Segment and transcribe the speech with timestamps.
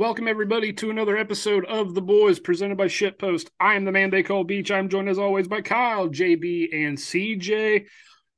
[0.00, 3.50] Welcome everybody to another episode of The Boys presented by Shitpost.
[3.60, 4.70] I am the man they call Beach.
[4.70, 7.84] I'm joined as always by Kyle, JB, and CJ.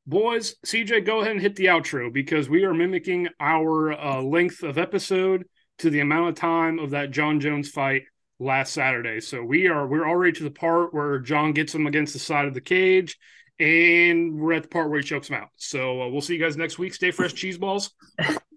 [0.05, 4.65] Boys, CJ, go ahead and hit the outro because we are mimicking our uh, length
[4.65, 5.45] of episode
[5.79, 8.03] to the amount of time of that Jon Jones fight
[8.41, 9.21] last Saturday.
[9.21, 12.47] So we are we're already to the part where John gets him against the side
[12.47, 13.17] of the cage,
[13.61, 15.51] and we're at the part where he chokes him out.
[15.59, 16.93] So uh, we'll see you guys next week.
[16.93, 17.93] Stay fresh, cheese balls,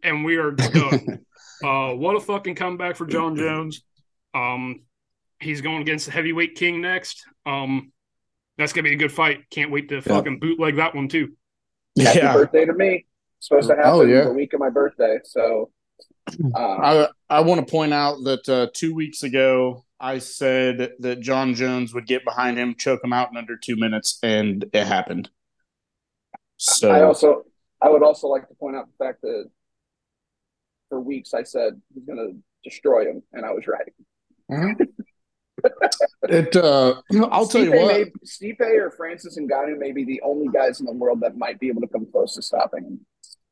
[0.01, 1.19] and we are done.
[1.63, 3.83] uh, what a fucking comeback for Jon Jones.
[4.33, 4.81] Um,
[5.39, 7.25] he's going against the heavyweight king next.
[7.45, 7.91] Um,
[8.57, 9.49] that's gonna be a good fight.
[9.49, 11.33] Can't wait to fucking bootleg that one too.
[11.99, 12.33] Happy Yeah.
[12.33, 13.05] birthday to me.
[13.39, 14.23] Supposed to happen Oh, yeah.
[14.25, 15.19] the week of my birthday.
[15.23, 15.71] So
[16.39, 21.19] um, I I want to point out that uh, two weeks ago I said that
[21.19, 24.87] Jon Jones would get behind him, choke him out in under two minutes, and it
[24.87, 25.29] happened.
[26.57, 27.43] So I also
[27.81, 29.45] I would also like to point out the fact that
[30.95, 32.29] for weeks I said he's gonna
[32.63, 34.87] destroy him, and I was right.
[36.29, 36.55] it.
[36.55, 37.93] Uh, I'll tell you what.
[37.93, 41.37] May, Stipe or Francis and Ngannou may be the only guys in the world that
[41.37, 42.99] might be able to come close to stopping him.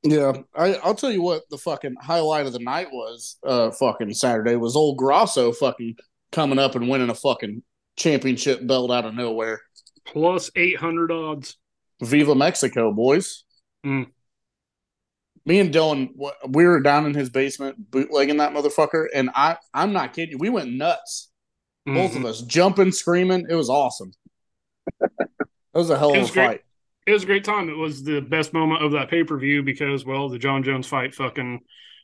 [0.03, 1.43] Yeah, I, I'll tell you what.
[1.49, 5.97] The fucking highlight of the night was uh fucking Saturday was old Grasso fucking
[6.31, 7.61] coming up and winning a fucking
[7.97, 9.59] championship belt out of nowhere.
[10.05, 11.57] Plus eight hundred odds.
[12.01, 13.43] Viva Mexico, boys.
[13.85, 14.07] Mm.
[15.45, 16.09] Me and Dylan,
[16.47, 20.37] we were down in his basement bootlegging that motherfucker, and I, I'm not kidding you.
[20.37, 21.29] We went nuts,
[21.85, 22.17] both Mhm.
[22.17, 23.45] of us, jumping, screaming.
[23.49, 24.13] It was awesome.
[25.01, 25.09] It
[25.73, 26.47] was a hell of a great.
[26.47, 26.61] fight.
[27.05, 27.69] It was a great time.
[27.69, 30.87] It was the best moment of that pay per view because, well, the Jon Jones
[30.87, 31.59] fight, fucking,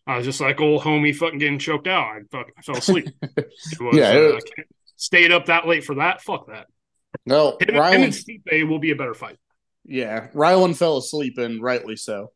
[0.05, 2.03] I was just like old homie, fucking getting choked out.
[2.07, 3.05] I fucking I fell asleep.
[3.79, 6.21] Was, Yeah, uh, was- I can't- stayed up that late for that.
[6.21, 6.67] Fuck that.
[7.25, 9.37] No, Him, him and Stipe will be a better fight.
[9.85, 12.31] yeah, Rylan fell asleep, and rightly so.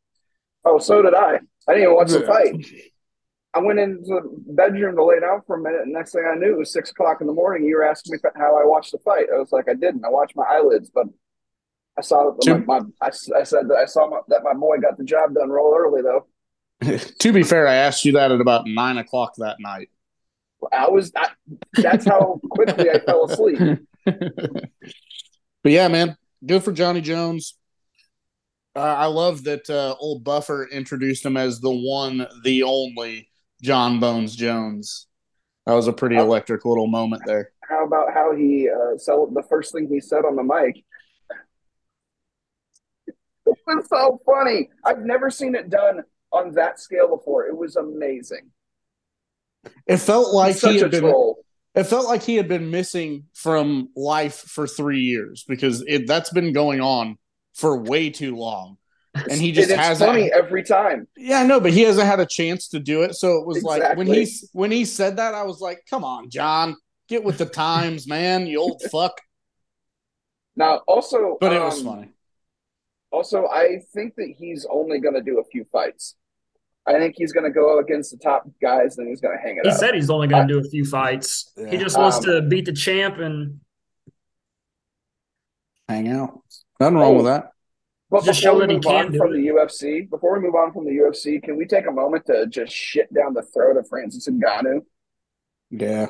[0.65, 1.39] Oh, so did I.
[1.67, 2.65] I didn't even watch the fight.
[3.53, 6.35] I went into the bedroom to lay down for a minute, and next thing I
[6.35, 7.67] knew, it was six o'clock in the morning.
[7.67, 9.27] You were asking me how I watched the fight.
[9.33, 10.03] I was like, I didn't.
[10.03, 11.05] I watched my eyelids, but
[11.97, 14.77] I saw that my, my I, I said that I saw my, that my boy
[14.77, 16.25] got the job done real early though.
[17.19, 19.89] to be fair, I asked you that at about nine o'clock that night.
[20.71, 21.27] I was I,
[21.73, 23.59] that's how quickly I fell asleep.
[24.05, 24.71] but
[25.63, 27.55] yeah, man, good for Johnny Jones.
[28.75, 33.29] Uh, I love that uh, old Buffer introduced him as the one, the only
[33.61, 35.07] Jon Bones Jones.
[35.65, 37.51] That was a pretty electric little moment there.
[37.69, 40.83] How about how he uh, so the first thing he said on the mic?
[43.45, 44.69] It was so funny.
[44.83, 47.45] I've never seen it done on that scale before.
[47.45, 48.49] It was amazing.
[49.87, 51.01] It felt like he had been.
[51.01, 51.37] troll.
[51.75, 56.29] It felt like he had been missing from life for three years because it that's
[56.29, 57.17] been going on
[57.53, 58.77] for way too long,
[59.13, 60.09] and he just And hasn't.
[60.09, 61.07] funny every time.
[61.17, 63.15] Yeah, no, but he hasn't had a chance to do it.
[63.15, 66.29] So it was like when he when he said that, I was like, "Come on,
[66.29, 66.75] John,
[67.07, 69.19] get with the times, man, you old fuck."
[70.55, 72.09] Now, also, But it was um, funny.
[73.11, 76.15] Also, I think that he's only going to do a few fights.
[76.85, 79.57] I think he's going to go against the top guys, and he's going to hang
[79.57, 79.77] it He up.
[79.77, 81.51] said he's only going to do a few fights.
[81.55, 81.69] Yeah.
[81.71, 83.61] He just wants Um, to beat the champ and
[85.87, 86.41] Hang out.
[86.83, 87.51] Nothing wrong with that.
[88.09, 89.37] But Just before show we that he move can on do from it.
[89.37, 92.45] the UFC, before we move on from the UFC, can we take a moment to
[92.47, 94.81] just shit down the throat of Francis Ngannou,
[95.71, 96.07] Yeah.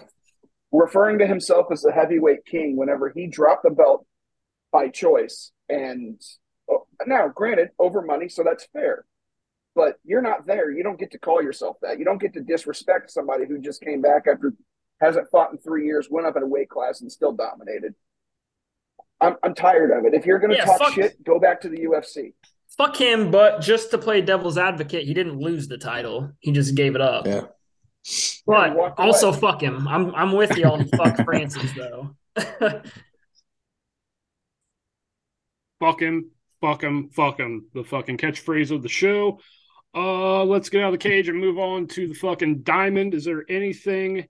[0.72, 4.06] referring to himself as the heavyweight king whenever he dropped the belt
[4.72, 5.52] by choice?
[5.70, 6.20] And
[6.70, 9.06] oh, now, granted, over money, so that's fair.
[9.76, 10.72] But you're not there.
[10.72, 12.00] You don't get to call yourself that.
[12.00, 14.54] You don't get to disrespect somebody who just came back after
[15.02, 17.96] hasn't fought in three years, went up in a weight class, and still dominated.
[19.22, 20.14] I'm, I'm tired of it.
[20.14, 22.34] If you're going to Yeah, talk fuck- shit, go back to the UFC.
[22.78, 23.32] fuck him.
[23.32, 26.32] But just to play devil's advocate, he didn't lose the title.
[26.40, 27.26] He just gave it up.
[27.26, 27.34] Yeah.
[27.36, 27.42] Yeah,
[28.46, 29.40] But he walked also away.
[29.40, 29.88] fuck him.
[29.88, 32.16] I'm I'm with you on fuck Francis though.
[35.80, 36.32] Fuck him,
[36.62, 37.66] fuck him, fuck him.
[37.74, 39.40] The fucking catchphrase of the show.
[39.96, 43.14] Uh, let's get out of the cage and move on to the fucking diamond.
[43.14, 44.28] Is there anything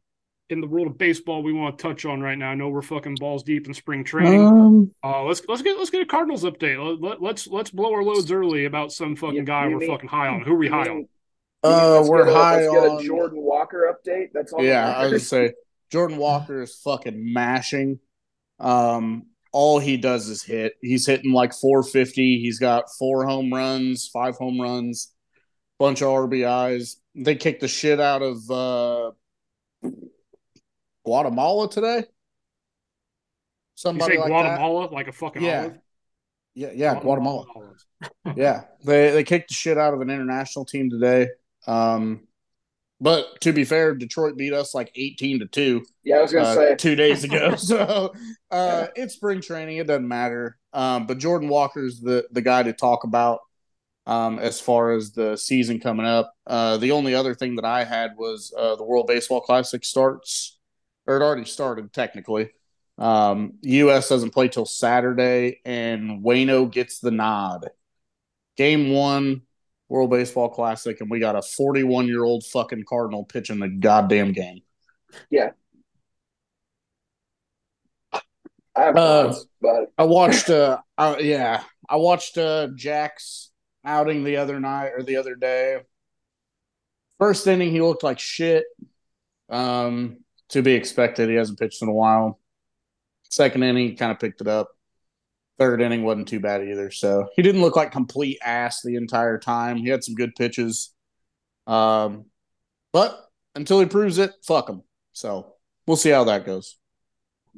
[0.50, 2.50] in the world of baseball we want to touch on right now?
[2.50, 4.46] I know we're fucking balls deep in spring training.
[4.46, 7.02] Um, Uh, let's let's get let's get a Cardinals update.
[7.02, 10.10] Let, let's let's blow our loads early about some fucking You- guy we're mean- fucking
[10.10, 10.42] high on.
[10.42, 11.08] Who are we high on?
[11.64, 13.02] Uh, let's we're get a, high let's get on.
[13.02, 14.28] a Jordan Walker update.
[14.34, 14.64] That's all.
[14.64, 15.54] Yeah, I was gonna say
[15.92, 18.00] Jordan Walker is fucking mashing.
[18.60, 20.74] Um, all he does is hit.
[20.82, 22.40] He's hitting like 450.
[22.42, 25.14] He's got four home runs, five home runs,
[25.80, 26.96] bunch of RBIs.
[27.16, 29.12] They kicked the shit out of uh,
[31.04, 31.98] Guatemala today.
[31.98, 32.04] You
[33.76, 34.58] Somebody say like that.
[34.58, 35.62] Guatemala like a fucking Yeah.
[35.62, 35.78] olive?
[36.56, 37.46] Yeah, yeah, Guatemala.
[37.56, 37.86] olives.
[38.36, 41.30] yeah, they they kicked the shit out of an international team today.
[41.68, 42.28] Um,
[43.02, 46.46] But to be fair, Detroit beat us like 18 to 2 Yeah, I was gonna
[46.46, 47.56] uh, say two days ago.
[47.58, 48.14] so
[48.52, 49.78] uh, it's spring training.
[49.78, 50.58] It doesn't matter.
[50.72, 53.40] Um, but Jordan Walker's the, the guy to talk about
[54.06, 56.34] um, as far as the season coming up.
[56.46, 60.60] Uh, the only other thing that I had was uh, the World Baseball Classic starts,
[61.06, 62.52] or it already started technically.
[62.98, 64.10] Um, U.S.
[64.10, 67.70] doesn't play till Saturday, and Waino gets the nod.
[68.56, 69.42] Game one,
[69.90, 74.32] World Baseball Classic, and we got a 41 year old fucking Cardinal pitching the goddamn
[74.32, 74.62] game.
[78.76, 83.52] I have Uh, but I watched, uh, uh, yeah, I watched uh, Jack's
[83.86, 85.80] outing the other night or the other day.
[87.20, 88.66] First inning, he looked like shit.
[89.50, 90.23] Um,
[90.54, 91.30] to be expected.
[91.30, 92.40] He hasn't pitched in a while.
[93.30, 94.70] Second inning, he kind of picked it up.
[95.60, 96.92] Third inning wasn't too bad either.
[96.92, 99.78] So he didn't look like complete ass the entire time.
[99.78, 100.94] He had some good pitches.
[101.68, 102.26] Um,
[102.92, 103.20] but
[103.56, 104.84] until he proves it, fuck him.
[105.14, 105.54] So
[105.88, 106.78] we'll see how that goes.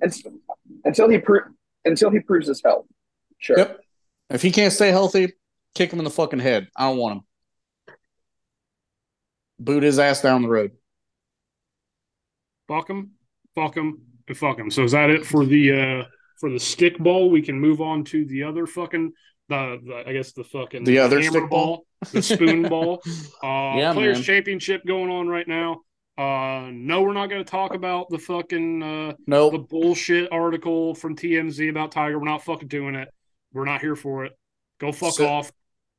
[0.02, 0.24] it's,
[0.84, 1.42] until he pro-
[1.86, 2.86] until he proves his health,
[3.40, 3.58] sure.
[3.58, 3.80] Yep.
[4.30, 5.34] If he can't stay healthy,
[5.74, 6.68] kick him in the fucking head.
[6.76, 7.96] I don't want him.
[9.60, 10.72] Boot his ass down the road.
[12.68, 13.12] Fuck him,
[13.54, 14.70] fuck him, and fuck him.
[14.72, 16.04] So is that it for the uh
[16.40, 17.30] for the stick ball?
[17.30, 19.14] We can move on to the other fucking
[19.50, 21.86] the, the I guess the fucking The other hammer stick ball?
[22.12, 23.02] the spoon ball.
[23.44, 24.24] Uh Yeah, Players man.
[24.24, 25.82] Championship going on right now.
[26.18, 29.70] Uh no, we're not going to talk about the fucking uh the Nope.
[29.70, 32.18] bullshit article from TMZ about Tiger.
[32.18, 33.10] We're not fucking doing it.
[33.54, 34.32] We're not here for it.
[34.80, 35.52] Go fuck So- off.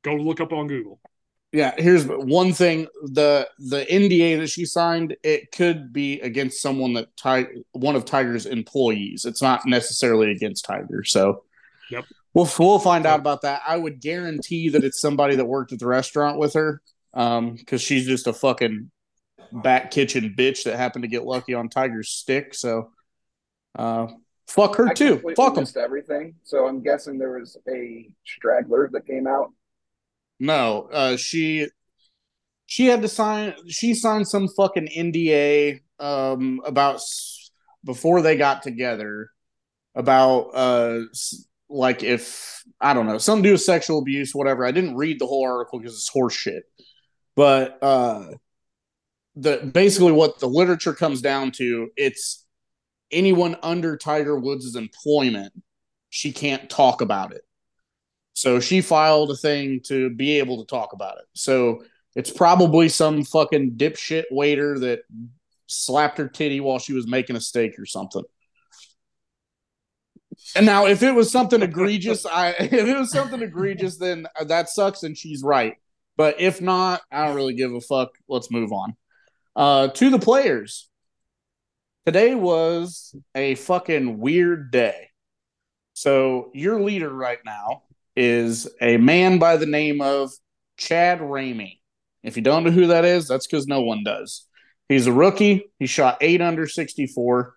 [0.03, 0.99] Go look up on Google.
[1.57, 6.93] Yeah, here's one thing: the the NDA that she signed, it could be against someone
[6.93, 9.25] that Ti- one of Tiger's employees.
[9.25, 11.03] It's not necessarily against Tiger.
[11.03, 11.43] So,
[11.89, 12.05] Yep.
[12.35, 13.63] we'll we'll find out about that.
[13.67, 16.79] I would guarantee that it's somebody that worked at the restaurant with her,
[17.15, 18.91] um, because she's just a fucking
[19.51, 22.53] back kitchen bitch that happened to get lucky on Tiger's stick.
[22.53, 22.91] So,
[23.73, 24.07] uh,
[24.47, 25.23] fuck her I too.
[25.35, 25.61] Fuck him.
[25.61, 26.35] missed everything.
[26.43, 29.53] So I'm guessing there was a straggler that came out.
[30.39, 31.67] No, uh, she
[32.65, 33.53] she had to sign.
[33.67, 37.01] She signed some fucking NDA um, about
[37.83, 39.29] before they got together
[39.95, 40.99] about uh
[41.69, 44.65] like if I don't know something to do with sexual abuse, whatever.
[44.65, 46.63] I didn't read the whole article because it's horse shit,
[47.35, 48.31] but uh,
[49.35, 52.45] the basically what the literature comes down to it's
[53.11, 55.53] anyone under Tiger Woods' employment.
[56.09, 57.41] She can't talk about it.
[58.37, 61.25] So she filed a thing to be able to talk about it.
[61.33, 61.83] So
[62.15, 64.99] it's probably some fucking dipshit waiter that
[65.65, 68.21] slapped her titty while she was making a steak or something.
[70.55, 74.69] And now, if it was something egregious, I if it was something egregious, then that
[74.69, 75.73] sucks, and she's right.
[76.15, 78.09] But if not, I don't really give a fuck.
[78.29, 78.95] Let's move on.
[79.55, 80.87] Uh, to the players.
[82.05, 85.09] Today was a fucking weird day.
[85.93, 87.81] So your leader right now
[88.17, 90.31] is a man by the name of
[90.75, 91.79] Chad Ramey.
[92.23, 94.47] If you don't know who that is, that's because no one does.
[94.89, 95.71] He's a rookie.
[95.77, 97.55] He shot eight under 64,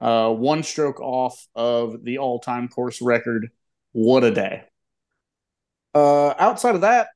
[0.00, 3.50] uh, one stroke off of the all time course record.
[3.92, 4.64] What a day.
[5.94, 7.08] Uh, outside of that,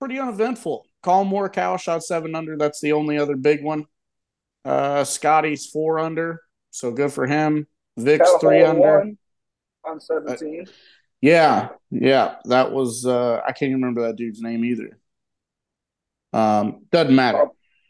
[0.00, 0.84] pretty uneventful.
[1.02, 2.56] Collin Morikawa shot seven under.
[2.56, 3.86] That's the only other big one.
[4.64, 7.68] Uh, Scotty's four under, so good for him.
[7.96, 9.12] Vic's three under.
[9.84, 10.66] on 17.
[11.20, 13.04] Yeah, yeah, that was.
[13.06, 14.98] uh I can't remember that dude's name either.
[16.32, 17.46] Um, doesn't matter.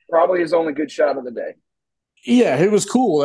[0.08, 1.54] Probably his only good shot of the day.
[2.24, 3.18] Yeah, it was cool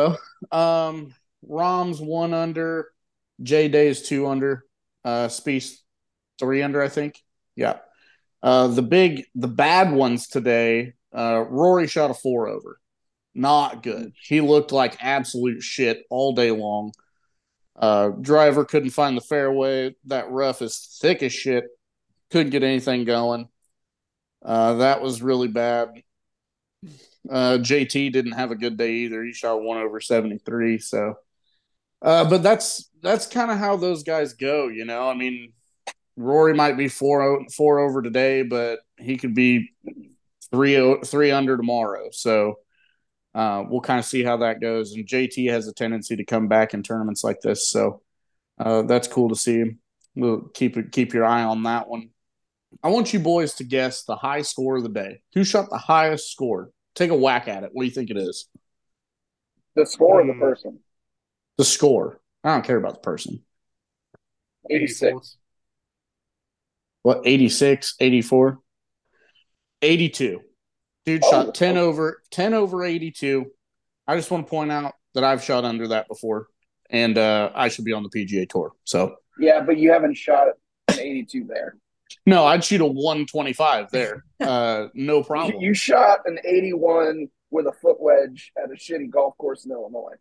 [0.50, 0.56] though.
[0.56, 2.90] Um, Rahm's one under,
[3.42, 4.64] J Day's two under,
[5.04, 5.74] uh, Spieth
[6.38, 7.20] three under, I think.
[7.56, 7.78] Yeah.
[8.42, 10.92] Uh, the big, the bad ones today.
[11.16, 12.78] Uh, Rory shot a four over.
[13.34, 14.12] Not good.
[14.22, 16.92] He looked like absolute shit all day long.
[17.76, 19.94] Uh, driver couldn't find the fairway.
[20.06, 21.64] That rough is thick as shit.
[22.30, 23.48] Couldn't get anything going.
[24.44, 25.88] Uh, that was really bad.
[27.28, 29.24] Uh, JT didn't have a good day either.
[29.24, 30.78] He shot one over seventy three.
[30.78, 31.14] So,
[32.02, 34.68] uh, but that's that's kind of how those guys go.
[34.68, 35.52] You know, I mean,
[36.16, 39.70] Rory might be four four over today, but he could be
[40.50, 42.08] three three under tomorrow.
[42.12, 42.58] So,
[43.34, 44.92] uh, we'll kind of see how that goes.
[44.92, 48.02] And JT has a tendency to come back in tournaments like this, so
[48.58, 49.64] uh, that's cool to see.
[50.14, 52.10] We'll keep keep your eye on that one.
[52.82, 55.22] I want you boys to guess the high score of the day.
[55.34, 56.70] Who shot the highest score?
[56.94, 57.70] Take a whack at it.
[57.72, 58.48] What do you think it is?
[59.74, 60.40] The score of the Hmm.
[60.40, 60.80] person.
[61.58, 62.20] The score.
[62.44, 63.42] I don't care about the person.
[64.70, 65.36] 86.
[67.02, 68.60] What, 86, 84?
[69.82, 70.40] 82.
[71.06, 73.46] Dude Oh, shot 10 over 10 over 82.
[74.06, 76.46] I just want to point out that I've shot under that before
[76.90, 78.72] and uh, I should be on the PGA tour.
[78.84, 80.48] So, Yeah, but you haven't shot
[80.88, 81.76] an 82 there.
[82.26, 84.24] no, I'd shoot a 125 there.
[84.40, 85.60] Uh, no problem.
[85.60, 90.14] you shot an 81 with a foot wedge at a shitty golf course in Illinois.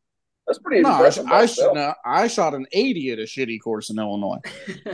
[0.47, 1.25] That's pretty No, I, impressive.
[1.27, 1.73] I, still.
[1.75, 4.39] no, I shot an 80 at a shitty course in Illinois.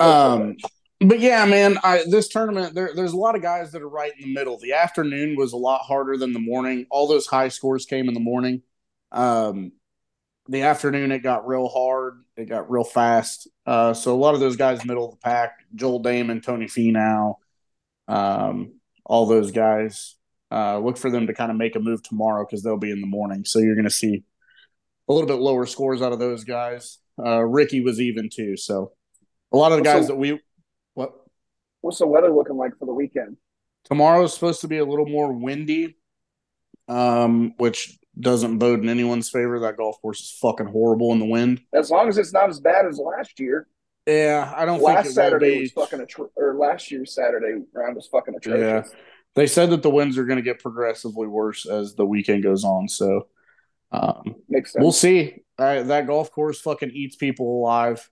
[0.00, 0.62] Um, wedge.
[1.00, 4.12] But yeah, man, I, this tournament, there, there's a lot of guys that are right
[4.18, 4.58] in the middle.
[4.58, 6.86] The afternoon was a lot harder than the morning.
[6.90, 8.60] All those high scores came in the morning.
[9.10, 9.72] Um,
[10.48, 12.22] the afternoon, it got real hard.
[12.36, 13.48] It got real fast.
[13.64, 17.36] Uh, so a lot of those guys, middle of the pack, Joel Dahmen, Tony Finau,
[18.06, 18.74] um,
[19.06, 20.16] all those guys.
[20.52, 23.00] Uh, look for them to kind of make a move tomorrow because they'll be in
[23.00, 23.44] the morning.
[23.46, 24.24] So you're going to see
[25.08, 26.98] a little bit lower scores out of those guys.
[27.18, 28.56] Uh, Rickie was even too.
[28.56, 28.92] So
[29.52, 30.40] a lot of the guys So- that we
[31.80, 33.36] What's the weather looking like for the weekend?
[33.84, 35.96] tomorrow is supposed to be a little more windy,
[36.88, 39.60] um, which doesn't bode in anyone's favor.
[39.60, 41.62] That golf course is fucking horrible in the wind.
[41.72, 43.66] As long as it's not as bad as last year.
[44.06, 48.06] Yeah, I don't Last think Saturday was fucking atro- or last year's Saturday round was
[48.08, 48.90] fucking atrocious.
[48.92, 48.98] Yeah.
[49.36, 52.64] They said that the winds are going to get progressively worse as the weekend goes
[52.64, 52.88] on.
[52.88, 53.28] So
[53.92, 54.82] um, Makes sense.
[54.82, 55.42] we'll see.
[55.58, 58.10] Uh, that golf course fucking eats people alive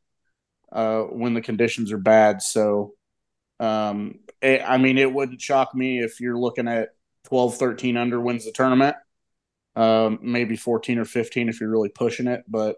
[0.71, 2.43] uh, when the conditions are bad.
[2.43, 2.95] So,
[3.61, 6.91] um, it, I mean, it wouldn't shock me if you're looking at
[7.25, 8.97] 12, 13 under wins the tournament.
[9.77, 12.45] Um, maybe 14 or 15 if you're really pushing it.
[12.49, 12.77] But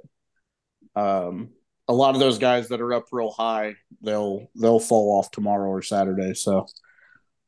[0.95, 1.51] um,
[1.89, 5.69] a lot of those guys that are up real high, they'll they'll fall off tomorrow
[5.69, 6.35] or Saturday.
[6.35, 6.67] So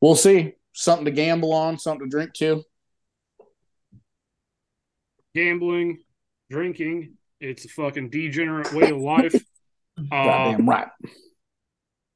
[0.01, 0.53] we'll see.
[0.75, 2.63] Something to gamble on, something to drink to.
[5.35, 5.99] Gambling,
[6.49, 9.35] drinking, it's a fucking degenerate way of life.
[9.95, 10.87] Uh, Goddamn right.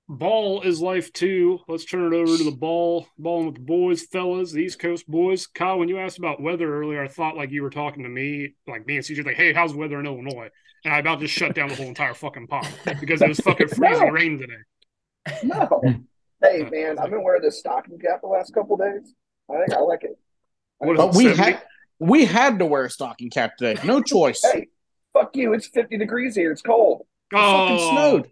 [0.10, 1.60] Ball is life too.
[1.68, 3.08] Let's turn it over to the ball.
[3.18, 5.48] Balling with the boys, fellas, the East Coast boys.
[5.48, 8.56] Kyle, when you asked about weather earlier, I thought like you were talking to me,
[8.68, 10.50] like me and CJ, like, hey, how's the weather in Illinois?
[10.86, 12.68] And I about just shut down the whole entire fucking pod
[13.00, 14.12] because it was fucking freezing No.
[14.12, 15.40] rain today.
[15.44, 15.82] No.
[16.42, 19.14] hey man, I've been wearing this stocking cap the last couple days.
[19.50, 20.18] I think I like it.
[20.78, 21.42] What is But we 70?
[21.42, 21.62] had
[22.00, 23.82] we had to wear a stocking cap today.
[23.84, 24.42] No choice.
[24.44, 24.68] Hey,
[25.14, 25.54] fuck you.
[25.54, 26.52] It's 50 degrees here.
[26.52, 27.06] It's cold.
[27.34, 27.38] Oh.
[27.38, 28.32] It fucking Oh, snowed.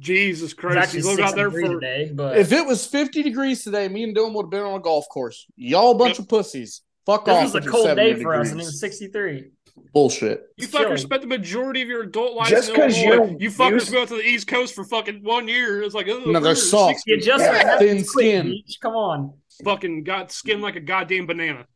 [0.00, 0.78] Jesus Christ.
[0.78, 3.88] actually You look six out there for today, but If it was 50 degrees today,
[3.88, 5.46] me and Dylan would have been on a golf course.
[5.56, 6.82] Y'all a bunch of pussies.
[7.06, 7.54] Fuck this off.
[7.54, 9.50] was a cold day for us, and it was 63.
[9.92, 10.42] Bullshit.
[10.56, 10.96] You It's fuckers chilly.
[10.98, 13.26] spent the majority of your adult life Just in 'cause Illinois.
[13.30, 15.82] you're You fuckers used- go out to the East Coast for fucking one year.
[15.82, 17.02] It's like, oh, No, they're soft.
[17.06, 17.78] You just Yeah.
[17.78, 18.62] Thin skin.
[18.82, 19.34] Come on.
[19.64, 21.66] fucking got skin like a goddamn banana.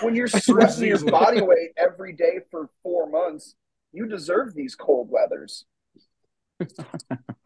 [0.00, 3.54] When you're sweating your body weight every day for four months,
[3.92, 5.64] you deserve these cold weathers.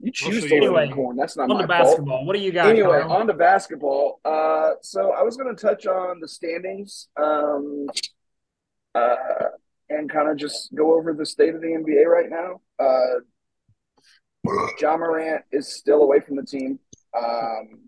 [0.00, 1.16] You choose to Anyway, corn.
[1.16, 1.78] That's not On my to fault.
[1.84, 2.24] basketball.
[2.26, 2.66] What do you got?
[2.68, 3.12] Anyway, Kyle?
[3.12, 4.20] on to basketball.
[4.24, 7.86] Uh, so I was going to touch on the standings um,
[8.94, 9.14] uh,
[9.88, 12.60] and kind of just go over the state of the NBA right now.
[12.78, 13.20] Uh,
[14.78, 16.78] Ja Morant is still away from the team.
[17.18, 17.80] Um,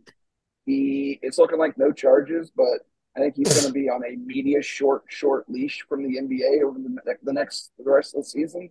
[0.64, 2.80] he it's looking like no charges, but
[3.16, 6.62] I think he's going to be on a media short short leash from the NBA
[6.64, 8.70] over the, the next the rest of the season.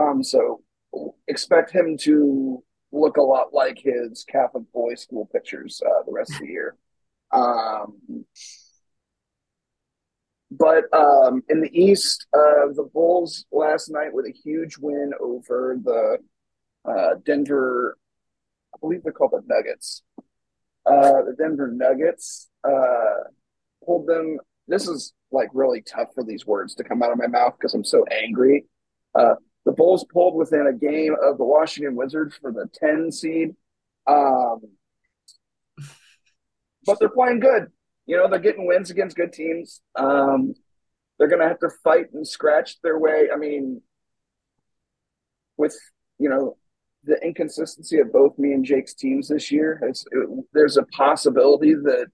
[0.00, 0.62] Um, so
[1.28, 6.32] expect him to look a lot like his Catholic boys school pictures uh, the rest
[6.32, 6.76] of the year.
[7.32, 8.24] Um,
[10.50, 15.78] but um, in the East, uh, the Bulls last night with a huge win over
[15.82, 16.18] the
[16.84, 17.96] uh, Denver,
[18.74, 20.02] I believe they're called the Nuggets.
[20.84, 23.28] Uh, the Denver Nuggets uh,
[23.84, 24.38] pulled them.
[24.66, 27.74] This is like really tough for these words to come out of my mouth because
[27.74, 28.64] I'm so angry.
[29.64, 33.54] The Bulls pulled within a game of the Washington Wizards for the 10 seed.
[34.06, 34.60] Um,
[36.86, 37.66] but they're playing good.
[38.06, 39.82] You know, they're getting wins against good teams.
[39.94, 40.54] Um,
[41.18, 43.28] they're going to have to fight and scratch their way.
[43.32, 43.82] I mean,
[45.56, 45.76] with,
[46.18, 46.56] you know,
[47.04, 51.74] the inconsistency of both me and Jake's teams this year, it's, it, there's a possibility
[51.74, 52.06] that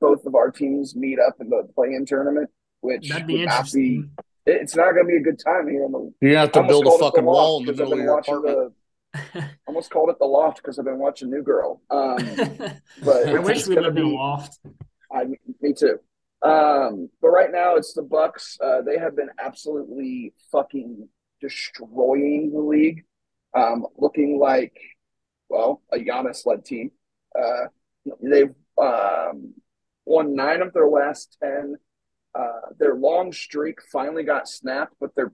[0.00, 4.04] both of our teams meet up in the play-in tournament, which would not be.
[4.50, 4.62] Interesting.
[4.62, 6.62] It's not going to be a good time here in the You're gonna have to
[6.64, 8.18] build a called it the fucking wall in the 'cause I've middle of been your
[8.18, 8.56] apartment.
[8.56, 11.80] The, almost called it the loft because I've been watching New Girl.
[11.90, 12.16] Um,
[13.04, 14.58] but I wish we gonna lived in a loft.
[15.12, 15.24] I,
[15.60, 15.98] me too.
[16.42, 18.56] Um, but right now it's the Bucks.
[18.62, 21.08] Uh, they have been absolutely fucking
[21.40, 23.04] destroying the league.
[23.54, 24.76] Um, looking like,
[25.48, 26.92] well, a Giannis-led team.
[27.36, 27.66] Uh,
[28.22, 29.54] they've um,
[30.06, 31.76] won nine of their last ten.
[32.34, 35.32] Uh, their long streak finally got snapped, but they're,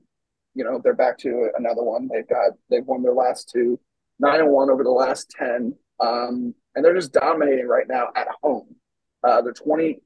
[0.55, 2.09] you know, they're back to another one.
[2.12, 3.79] They've got they've won their last two,
[4.19, 8.29] nine and one over the last ten, um, and they're just dominating right now at
[8.43, 8.75] home.
[9.23, 10.00] Uh, they're 20,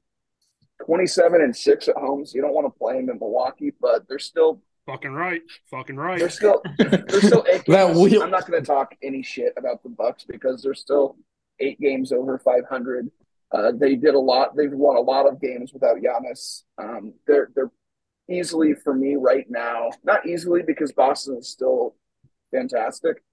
[0.85, 4.07] 27 and six at home, so you don't want to play them in Milwaukee, but
[4.07, 5.41] they're still Fucking right.
[5.69, 6.17] Fucking right.
[6.19, 8.21] they're still they're still eight games.
[8.21, 11.15] I'm not going to talk any shit about the Bucks because they're still
[11.59, 13.11] eight games over 500.
[13.51, 14.55] Uh, they did a lot.
[14.55, 16.63] They've won a lot of games without Giannis.
[16.77, 17.71] Um, they're they're
[18.29, 19.89] easily for me right now.
[20.03, 21.95] Not easily because Boston is still
[22.51, 23.23] fantastic,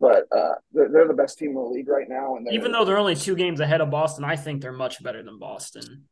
[0.00, 2.36] but uh, they're, they're the best team in the league right now.
[2.36, 5.22] And Even though they're only two games ahead of Boston, I think they're much better
[5.22, 6.04] than Boston.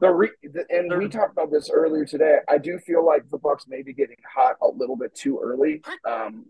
[0.00, 2.36] The re- the, and we talked about this earlier today.
[2.48, 5.82] I do feel like the Bucks may be getting hot a little bit too early.
[6.06, 6.46] Um,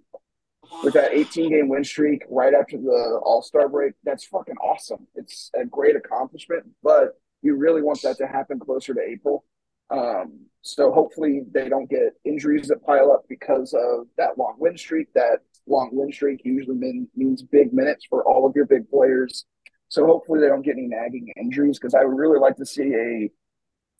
[0.83, 5.07] with that 18 game win streak right after the All Star break, that's fucking awesome.
[5.15, 9.45] It's a great accomplishment, but you really want that to happen closer to April.
[9.91, 14.79] Um, so hopefully they don't get injuries that pile up because of that long win
[14.79, 15.13] streak.
[15.15, 19.45] That long win streak usually mean, means big minutes for all of your big players.
[19.89, 22.95] So hopefully they don't get any nagging injuries because I would really like to see
[22.95, 23.31] a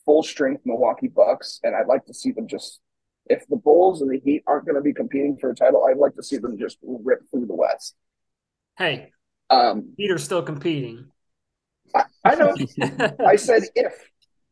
[0.05, 2.79] full strength Milwaukee Bucks, and I'd like to see them just.
[3.27, 5.97] If the Bulls and the Heat aren't going to be competing for a title, I'd
[5.97, 7.95] like to see them just rip through the West.
[8.77, 9.11] Hey,
[9.49, 11.07] Um, Peter's still competing.
[11.95, 12.55] I, I know.
[13.25, 13.93] I said if.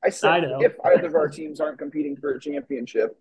[0.04, 3.18] I said I if either of our teams aren't competing for a championship.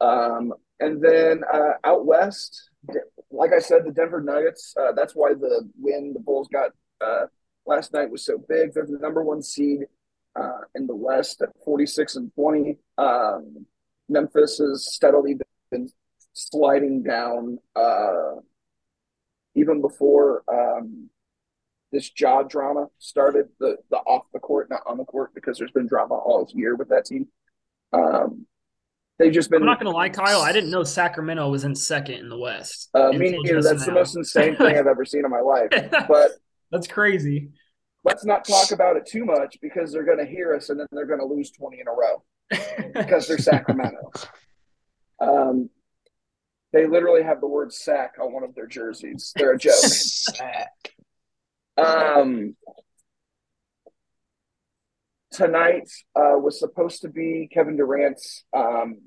[0.00, 2.70] Um, and then uh, out west,
[3.30, 4.74] like I said, the Denver Nuggets.
[4.78, 7.26] Uh, that's why the win the Bulls got uh,
[7.66, 8.74] last night was so big.
[8.74, 9.80] They're the number one seed
[10.34, 12.78] uh, in the West at forty six and twenty.
[12.98, 13.64] Um,
[14.08, 15.36] Memphis has steadily
[15.70, 15.88] been
[16.32, 17.58] sliding down.
[17.74, 18.40] Uh,
[19.54, 21.10] even before um,
[21.90, 25.72] this Ja drama started, the the off the court, not on the court, because there's
[25.72, 27.28] been drama all year with that team.
[27.92, 28.46] Um,
[29.18, 29.62] they've just been.
[29.62, 30.40] I'm not gonna lie, Kyle.
[30.40, 32.88] I didn't know Sacramento was in second in the West.
[32.94, 33.62] Uh, me neither.
[33.62, 35.68] That's the most insane thing I've ever seen in my life.
[36.08, 36.30] But
[36.70, 37.50] That's crazy.
[38.02, 40.86] let's not talk about it too much because they're going to hear us and then
[40.90, 42.24] they're going to lose 20 in a row
[42.94, 44.10] because they're Sacramento.
[45.20, 45.70] Um,
[46.72, 49.32] they literally have the word sack on one of their jerseys.
[49.36, 49.74] They're a joke.
[51.76, 52.56] Um,
[55.30, 58.98] tonight uh, was supposed to be Kevin Durant's um,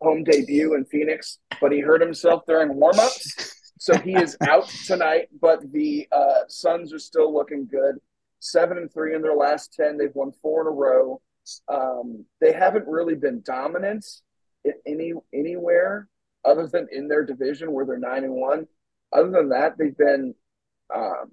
[0.00, 3.52] home debut in Phoenix, but he hurt himself during warmups.
[3.78, 7.96] So he is out tonight, but the uh, Suns are still looking good.
[8.40, 9.96] Seven and three in their last 10.
[9.96, 11.20] They've won four in a row.
[11.68, 14.06] Um, they haven't really been dominant
[14.64, 16.08] in any anywhere
[16.44, 18.66] other than in their division where they're nine and one.
[19.12, 20.34] Other than that, they've been
[20.94, 21.32] um,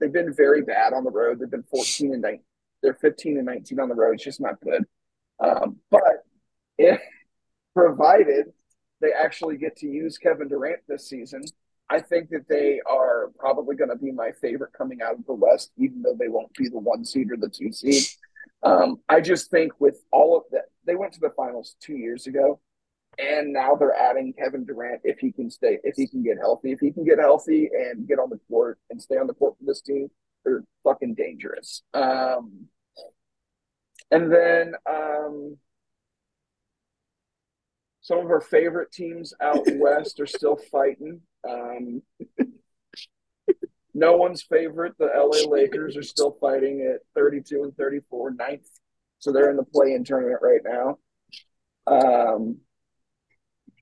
[0.00, 1.38] they've been very bad on the road.
[1.38, 2.40] They've been 14 and 19.
[2.82, 4.14] They're 15 and 19 on the road.
[4.14, 4.84] It's just not good.
[5.40, 6.24] Um, but
[6.78, 7.00] if
[7.74, 8.52] provided
[9.00, 11.42] they actually get to use Kevin Durant this season,
[11.90, 15.34] I think that they are probably going to be my favorite coming out of the
[15.34, 18.04] West, even though they won't be the one seed or the two seed.
[18.64, 22.26] Um, I just think with all of that, they went to the finals two years
[22.26, 22.60] ago,
[23.18, 26.72] and now they're adding Kevin Durant if he can stay, if he can get healthy,
[26.72, 29.54] if he can get healthy and get on the court and stay on the court
[29.58, 30.10] for this team,
[30.44, 31.82] they're fucking dangerous.
[31.92, 32.68] Um,
[34.10, 35.56] and then um,
[38.00, 41.20] some of our favorite teams out west are still fighting.
[41.48, 42.02] Um,
[43.94, 48.66] no one's favorite, the LA Lakers, are still fighting at 32 and 34, ninth.
[49.20, 50.98] So they're in the play in tournament right now.
[51.86, 52.58] Um,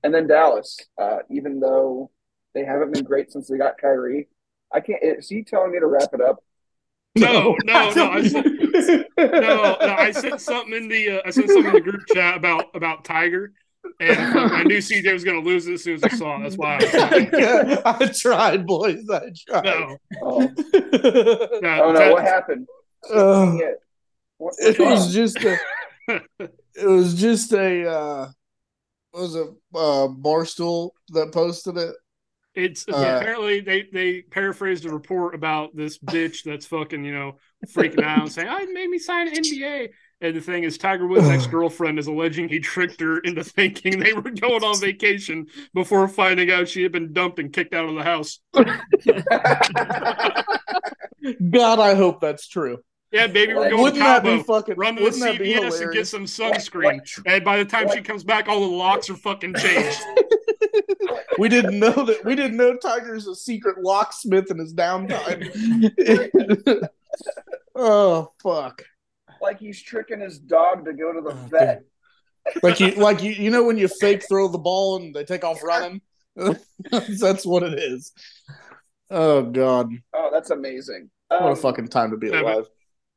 [0.03, 2.11] and then Dallas, uh, even though
[2.53, 4.27] they haven't been great since they got Kyrie,
[4.71, 5.01] I can't.
[5.01, 6.43] Is he telling me to wrap it up?
[7.15, 8.09] No, no, no.
[8.11, 8.47] I sent,
[9.17, 9.95] no, no.
[9.97, 13.05] I sent something in the uh, I sent something in the group chat about about
[13.05, 13.53] Tiger,
[13.99, 16.43] and I knew CJ was going to lose it as soon as I saw it.
[16.43, 16.75] That's why.
[16.77, 19.09] I was I tried, boys.
[19.09, 19.63] I tried.
[19.65, 21.93] no, Oh, no, oh no!
[21.93, 22.67] that- What happened?
[23.09, 23.57] Uh,
[24.37, 25.57] What, it was just a.
[26.75, 27.87] It was just a.
[27.87, 28.27] Uh,
[29.11, 31.93] what was it uh, Barstool that posted it?
[32.55, 37.37] It's Uh, apparently they they paraphrased a report about this bitch that's fucking you know
[37.67, 39.89] freaking out and saying I made me sign an NDA.
[40.23, 43.99] And the thing is, Tiger Woods' ex girlfriend is alleging he tricked her into thinking
[43.99, 47.89] they were going on vacation before finding out she had been dumped and kicked out
[47.89, 48.39] of the house.
[51.51, 52.79] God, I hope that's true.
[53.11, 54.37] Yeah, baby, we're going Wouldn't to that Cabo.
[54.37, 54.75] be fucking?
[54.75, 56.99] Run to the that be CVS and get some sunscreen.
[57.27, 60.01] And by the time she comes back, all the locks are fucking changed.
[61.39, 62.23] We didn't know that.
[62.23, 65.49] We didn't know Tiger's a secret locksmith in his downtime.
[67.75, 68.83] oh fuck!
[69.43, 71.83] Like he's tricking his dog to go to the Oh, vet.
[72.63, 75.43] Like you, like you, you know when you fake throw the ball and they take
[75.43, 76.01] off running.
[76.91, 78.11] That's what it is.
[79.11, 81.11] Oh god, Oh, that's amazing.
[81.27, 82.65] what Um, a fucking time to be yeah, alive.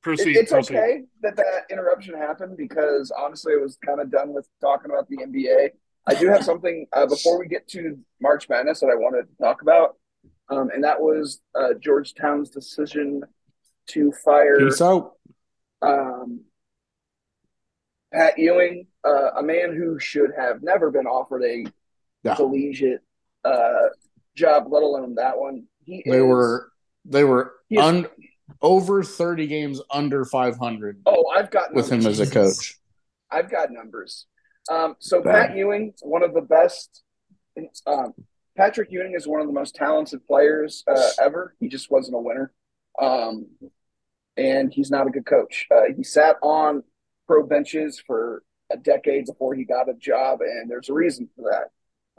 [0.03, 0.37] Proceed.
[0.37, 0.77] It- it's proceed.
[0.77, 5.09] okay that that interruption happened because honestly, I was kind of done with talking about
[5.09, 5.71] the NBA.
[6.09, 9.37] I do have something uh, before we get to March Madness that I wanted to
[9.43, 9.97] talk about,
[10.51, 13.23] um, and that was uh, Georgetown's decision
[13.89, 15.15] to fire Peace out.
[15.83, 16.41] Um,
[18.13, 21.67] Pat Ewing, uh, a man who should have never been offered a
[22.35, 23.01] collegiate
[23.45, 23.89] uh,
[24.35, 25.65] job, let alone that one.
[25.85, 26.73] He They is, were
[27.05, 28.07] they were is- un,
[28.63, 32.79] over 30 games under 500 Oh, I've got with him as a coach.
[33.31, 34.27] I've got numbers.
[34.71, 35.49] Um, so Bad.
[35.49, 37.03] Pat Ewing, one of the best.
[37.87, 38.15] Um,
[38.57, 41.55] Patrick Ewing is one of the most talented players uh, ever.
[41.61, 42.53] He just wasn't a winner,
[43.01, 43.47] um,
[44.37, 45.67] and he's not a good coach.
[45.71, 46.83] Uh, he sat on
[47.27, 51.51] pro benches for a decade before he got a job, and there's a reason for
[51.51, 51.71] that.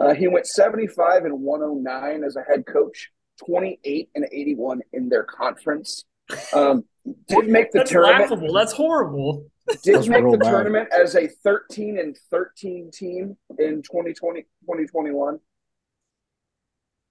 [0.03, 3.11] Uh, he went 75 and 109 as a head coach,
[3.45, 6.05] 28 and 81 in their conference.
[6.53, 6.85] Um,
[7.27, 8.53] did make the That's tournament laughable.
[8.53, 9.45] That's horrible.
[9.83, 10.49] did That's make the bad.
[10.51, 15.39] tournament as a 13 and 13 team in 2020 2021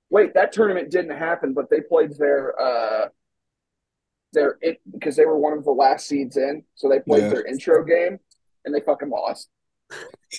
[0.09, 3.09] wait that tournament didn't happen but they played their uh
[4.37, 7.31] their it because they were one of the last seeds in so they played Yeah.
[7.31, 8.19] their intro game
[8.65, 9.49] and they fucking lost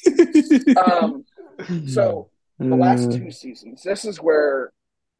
[0.78, 1.26] um
[1.88, 2.30] so
[2.60, 4.72] the last two seasons this is where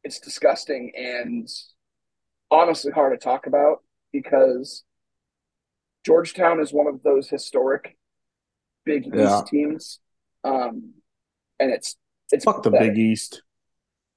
[0.04, 1.48] it's disgusting and
[2.50, 4.84] honestly hard to talk about because
[6.06, 7.96] Georgetown is one of those historic
[8.86, 9.42] Big East Yeah.
[9.50, 10.00] teams,
[10.44, 10.94] um,
[11.60, 11.96] and it's
[12.32, 12.70] it's Fuck the.
[12.70, 13.42] Big East.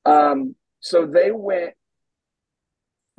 [0.05, 1.73] Um, so they went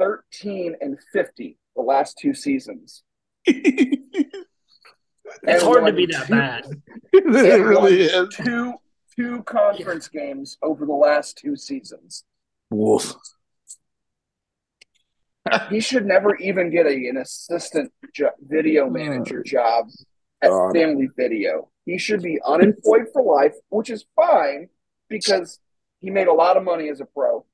[0.03, 3.03] thirteen and fifty the last two seasons.
[5.45, 6.65] It's And hard to be that two- bad.
[7.13, 8.29] it really is.
[8.37, 8.75] Two
[9.17, 12.25] two conference games over the last two seasons.
[12.71, 13.15] Wolf.
[15.71, 19.89] He should never even get a, an assistant jo- video uh, manager job
[20.43, 20.75] at God.
[20.75, 21.71] Family Video.
[21.87, 24.69] He should be unemployed for life, which is fine
[25.09, 25.59] because
[26.01, 27.45] he made a lot of money as a pro.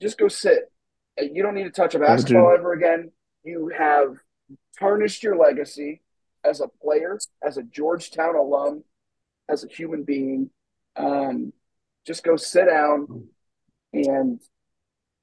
[0.00, 0.70] Just go sit.
[1.22, 3.10] You don't need to touch a basketball ever again.
[3.44, 4.16] You have
[4.78, 6.00] tarnished your legacy
[6.44, 8.84] as a player, as a Georgetown alum,
[9.48, 10.50] as a human being.
[10.96, 11.52] Um,
[12.06, 13.28] just go sit down
[13.92, 14.40] and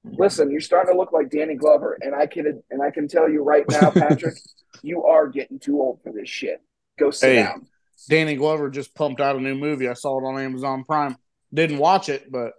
[0.04, 0.52] listen.
[0.52, 3.44] You're starting to look like Danny Glover, and I can and I can tell you
[3.44, 4.38] right now, Patrick,
[4.84, 6.62] you are getting too old for this shit.
[7.00, 7.44] Go sit Hey.
[7.44, 7.68] down.
[8.10, 9.88] Danny Glover just pumped out a new movie.
[9.90, 11.18] I saw it on Amazon Prime.
[11.54, 12.54] Didn't watch it, but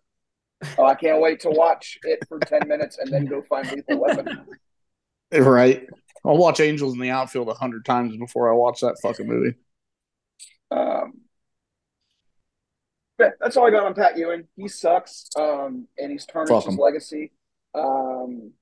[0.76, 4.00] Oh, I can't wait to watch it for ten minutes and then go find Lethal
[4.00, 4.44] Weapon.
[5.32, 5.86] right.
[6.24, 9.54] I'll watch Angels in the Outfield a hundred times before I watch that fucking movie.
[10.70, 11.20] Um,
[13.16, 14.46] but that's all I got on Pat Ewing.
[14.56, 16.80] He sucks, um, and he's tarnished Fuck his him.
[16.80, 17.32] legacy.
[17.74, 18.52] Um,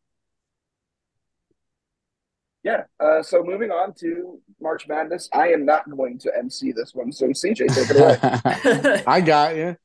[2.62, 2.84] yeah.
[2.98, 7.12] Uh, so moving on to March Madness, I am not going to MC this one.
[7.12, 9.02] So CJ, take it away.
[9.06, 9.76] I got you.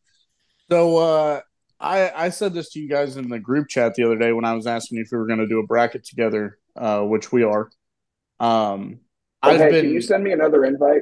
[0.70, 1.42] So uh,
[1.82, 4.46] I I said this to you guys in the group chat the other day when
[4.46, 7.44] I was asking if we were going to do a bracket together, uh, which we
[7.44, 7.70] are.
[8.40, 9.00] Um,
[9.42, 9.86] I've been.
[9.86, 11.02] can you send me another invite?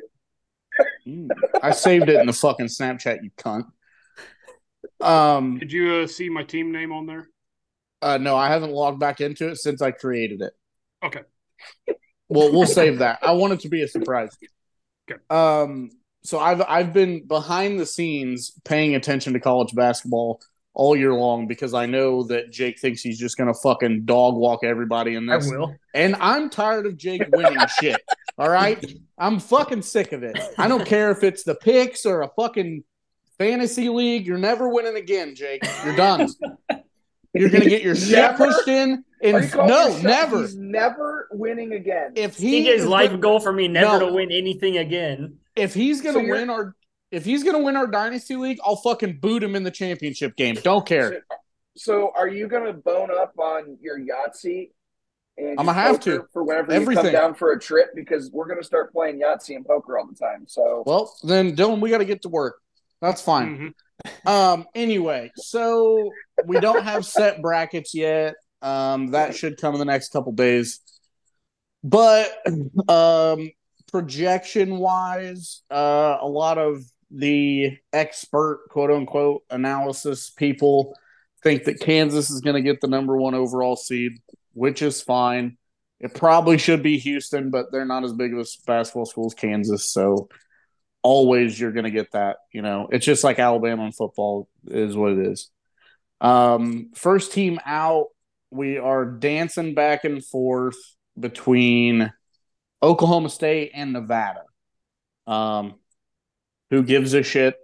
[1.06, 1.30] Mm,
[1.62, 3.66] I saved it in the fucking Snapchat, you cunt.
[5.02, 7.30] Um, Did you uh, see my team name on there?
[8.02, 10.54] uh, no, I haven't logged back into it since I created it.
[11.04, 11.22] Okay.
[12.30, 13.20] Well, we'll save that.
[13.22, 14.38] I want it to be a surprise.
[15.10, 15.20] Okay.
[15.30, 15.90] Um,
[16.24, 20.42] so I've I've been behind the scenes paying attention to college basketball
[20.74, 24.64] all year long because I know that Jake thinks he's just gonna fucking dog walk
[24.64, 25.50] everybody in I this.
[25.52, 25.76] will.
[25.94, 28.02] And I'm tired of Jake winning shit.
[28.38, 28.84] All right.
[29.18, 30.38] I'm fucking sick of it.
[30.58, 32.84] I don't care if it's the picks or a fucking
[33.38, 34.26] fantasy league.
[34.26, 35.64] You're never winning again, Jake.
[35.84, 36.30] You're done.
[37.34, 38.38] You're gonna get your shit Never?
[38.46, 39.04] pushed in.
[39.24, 40.42] Are And no, never.
[40.42, 42.14] He's never winning again.
[42.16, 44.08] If he CJ's is life goal for me never No.
[44.08, 45.38] to win anything again.
[45.56, 46.76] if he's gonna So win our
[47.12, 50.56] if he's gonna win our dynasty league, I'll fucking boot him in the championship game.
[50.56, 51.24] Don't care.
[51.78, 54.72] So are you going to bone up on your Yahtzee?
[55.38, 56.26] And I'ma have to.
[56.34, 57.04] for whenever you Everything.
[57.06, 60.06] come down for a trip because we're going to start playing Yahtzee and poker all
[60.06, 60.44] the time.
[60.46, 62.58] So Well, then Dylan, we got to get to work.
[63.02, 63.74] That's fine.
[64.26, 64.30] Mhm.
[64.30, 64.66] Um.
[64.76, 66.10] Anyway, so
[66.46, 68.36] we don't have set brackets yet.
[68.62, 69.12] Um.
[69.12, 70.82] That should come in the next couple days.
[71.82, 72.30] But
[72.90, 73.50] um,
[73.90, 80.96] projection wise, uh, a lot of the expert quote unquote analysis people
[81.44, 84.14] think that Kansas is going to get the number one overall seed,
[84.54, 85.58] which is fine.
[86.00, 89.34] It probably should be Houston, but they're not as big of a basketball school as
[89.34, 90.30] Kansas, so
[91.02, 92.38] always you're going to get that.
[92.54, 95.50] You know, it's just like Alabama in football is what it is.
[96.22, 98.08] Um, first team out,
[98.52, 100.78] we are dancing back and forth
[101.20, 102.12] between
[102.82, 104.44] Oklahoma State and Nevada.
[105.28, 105.76] Um,
[106.70, 107.56] who gives a shit?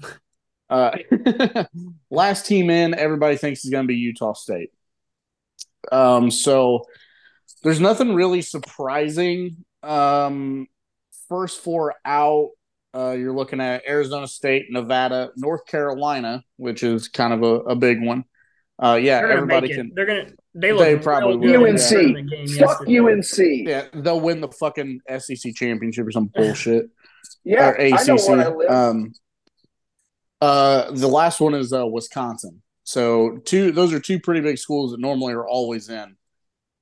[0.70, 0.96] Uh,
[2.12, 4.70] last team in, everybody thinks is going to be Utah State.
[5.90, 6.84] Um, so
[7.64, 9.64] there's nothing really surprising.
[9.82, 10.68] Um,
[11.28, 12.50] first four out,
[12.94, 17.74] uh, you're looking at Arizona State, Nevada, North Carolina, which is kind of a, a
[17.74, 18.24] big one.
[18.82, 19.92] Uh, yeah, They're gonna everybody can.
[19.94, 20.30] They're gonna.
[20.54, 21.98] They, They probably will, good yeah.
[21.98, 22.30] the UNC.
[22.30, 23.64] game Fuck yesterday.
[23.64, 23.68] UNC.
[23.68, 26.86] Yeah, they'll win the fucking SEC championship or some bullshit.
[27.44, 28.28] Yeah, or I know ACC.
[28.28, 28.70] where I live.
[28.70, 29.12] Um,
[30.40, 32.62] uh, the last one is uh, Wisconsin.
[32.84, 36.16] So two, those are two pretty big schools that normally are always in.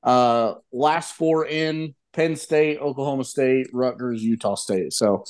[0.03, 4.93] Uh, last four in Penn State, Oklahoma State, Rutgers, Utah State.
[4.93, 5.25] So,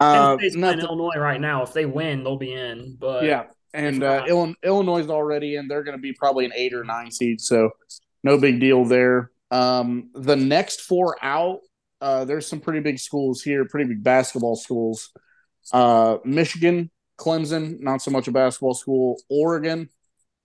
[0.00, 1.62] uh, Penn State's playing nothing- Illinois right now.
[1.62, 2.96] If they win, they'll be in.
[2.98, 5.68] But yeah, and uh, Illinois, Illinois is already in.
[5.68, 7.70] They're going to be probably an eight or nine seed, so
[8.24, 9.30] no big deal there.
[9.50, 11.60] Um, the next four out,
[12.00, 15.10] uh, there's some pretty big schools here, pretty big basketball schools.
[15.72, 19.20] Uh, Michigan, Clemson, not so much a basketball school.
[19.28, 19.88] Oregon,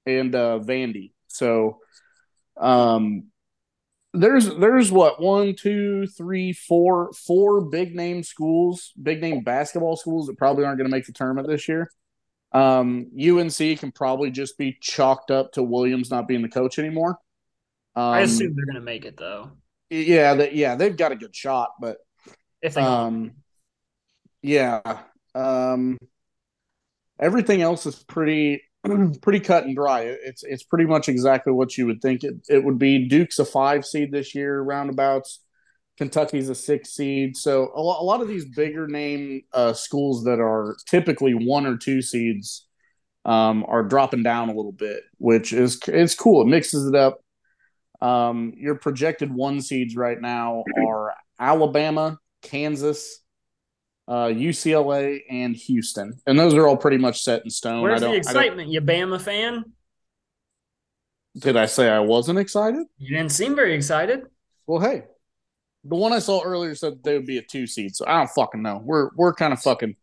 [0.05, 1.11] and uh, Vandy.
[1.27, 1.79] So,
[2.57, 3.25] um,
[4.13, 10.27] there's there's what one, two, three, four, four big name schools, big name basketball schools
[10.27, 11.89] that probably aren't going to make the tournament this year.
[12.51, 17.17] Um, UNC can probably just be chalked up to Williams not being the coach anymore.
[17.95, 19.51] Um, I assume they're gonna make it though.
[19.93, 21.97] Yeah, that yeah, they've got a good shot, but
[22.61, 23.33] If they um,
[24.41, 24.81] yeah,
[25.35, 25.97] um,
[27.19, 28.61] everything else is pretty
[29.21, 30.01] pretty cut and dry.
[30.01, 33.07] It's it's pretty much exactly what you would think it, it would be.
[33.07, 35.39] Duke's a five seed this year, roundabouts.
[35.97, 37.37] Kentucky's a six seed.
[37.37, 41.77] So a, a lot of these bigger name uh, schools that are typically one or
[41.77, 42.67] two seeds
[43.25, 46.41] um, are dropping down a little bit, which is it's cool.
[46.41, 47.22] It mixes it up.
[48.03, 53.19] Um, your projected one seeds right now are Alabama, Kansas,
[54.07, 57.81] uh, UCLA, and Houston, and those are all pretty much set in stone.
[57.81, 58.69] where's I the don't, I excitement?
[58.69, 59.63] You Bama fan?
[61.37, 62.85] did I say I wasn't excited?
[62.97, 64.23] You didn't seem very excited.
[64.67, 65.03] Well, hey,
[65.83, 68.29] the one I saw earlier said they would be a two seed, so I don't
[68.29, 68.81] fucking know.
[68.83, 69.95] We're we're kind of fucking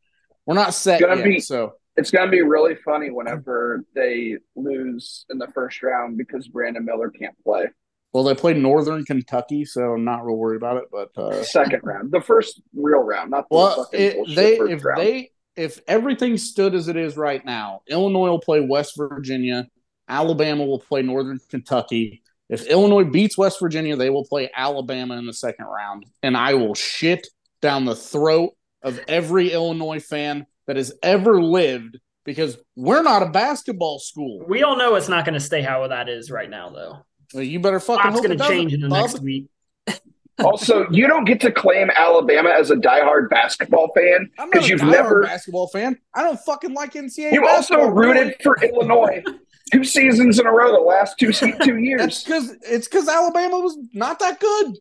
[0.46, 1.24] we're not set Gonna yet.
[1.24, 6.16] be- so It's going to be really funny whenever they lose in the first round
[6.16, 7.66] because Brandon Miller can't play.
[8.12, 10.85] Well, they played Northern Kentucky, so I'm not real worried about it.
[10.90, 14.57] But uh, Second round, the first real round, not the well, fucking it, bullshit they
[14.57, 15.01] first if round.
[15.01, 19.68] they if everything stood as it is right now, Illinois will play West Virginia,
[20.09, 22.23] Alabama will play Northern Kentucky.
[22.49, 26.55] If Illinois beats West Virginia, they will play Alabama in the second round, and I
[26.55, 27.27] will shit
[27.62, 28.51] down the throat
[28.83, 34.44] of every Illinois fan that has ever lived because we're not a basketball school.
[34.49, 37.05] We all know it's not going to stay how that is right now, though.
[37.34, 39.00] Well, you better fucking Lots hope going to change in the bub.
[39.06, 39.46] next week.
[40.44, 44.90] also, you don't get to claim Alabama as a diehard basketball fan because you've diehard
[44.90, 45.22] never.
[45.22, 45.98] basketball fan.
[46.14, 47.32] I don't fucking like NCAA.
[47.32, 48.36] You also rooted really.
[48.42, 49.22] for Illinois
[49.72, 52.24] two seasons in a row, the last two se- two That's years.
[52.24, 54.76] because it's because Alabama was not that good.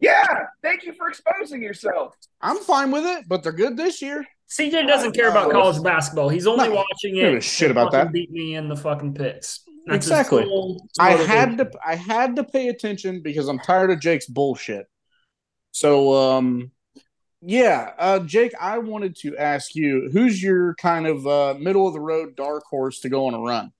[0.00, 0.24] Yeah,
[0.62, 2.14] thank you for exposing yourself.
[2.40, 4.26] I'm fine with it, but they're good this year.
[4.50, 6.28] CJ doesn't care about college basketball.
[6.28, 7.38] He's only No, watching give it.
[7.38, 8.10] a shit about that.
[8.10, 9.60] Beat me in the fucking picks.
[9.90, 10.44] That's Exactly.
[10.44, 14.86] sole I had to I had to pay attention because I'm tired of Jake's bullshit.
[15.72, 16.70] So um
[17.42, 21.94] yeah, uh Jake, I wanted to ask you, who's your kind of uh middle of
[21.94, 23.72] the road dark horse to go on a run?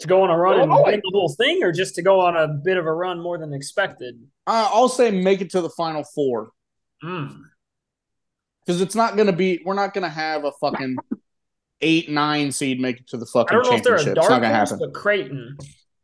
[0.00, 0.90] to go on a run and Illinois.
[0.92, 3.36] win the whole thing, or just to go on a bit of a run more
[3.36, 4.16] than expected.
[4.46, 6.50] Uh, I'll say make it to the final four.
[7.02, 7.42] Mm.
[8.64, 10.96] Because it's not gonna be we're not gonna have a fucking
[11.80, 14.18] eight, nine seed make it to the I fucking don't know if they're a championship.
[14.18, 14.78] It's not gonna happen.
[14.78, 15.56] but Creighton.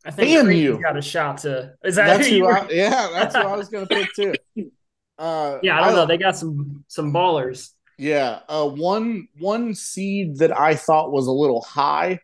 [0.06, 0.82] I think Damn Creighton's you.
[0.82, 1.72] got a shot to.
[1.82, 2.50] Is that That's who you who?
[2.52, 4.34] I, yeah, that's who I was gonna pick too.
[5.16, 6.06] Uh, yeah, I don't know.
[6.06, 7.70] They got some some ballers.
[7.98, 12.18] Yeah, uh, one one seed that I thought was a little high,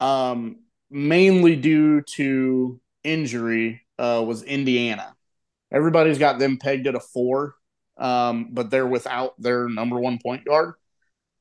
[0.00, 0.56] um,
[0.90, 5.14] mainly due to injury, uh, was Indiana.
[5.70, 7.54] Everybody's got them pegged at a four,
[7.96, 10.74] um, but they're without their number one point guard.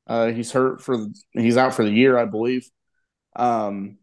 [0.08, 2.70] Uh, he's hurt for he's out for the year, I believe.
[3.36, 3.98] Um,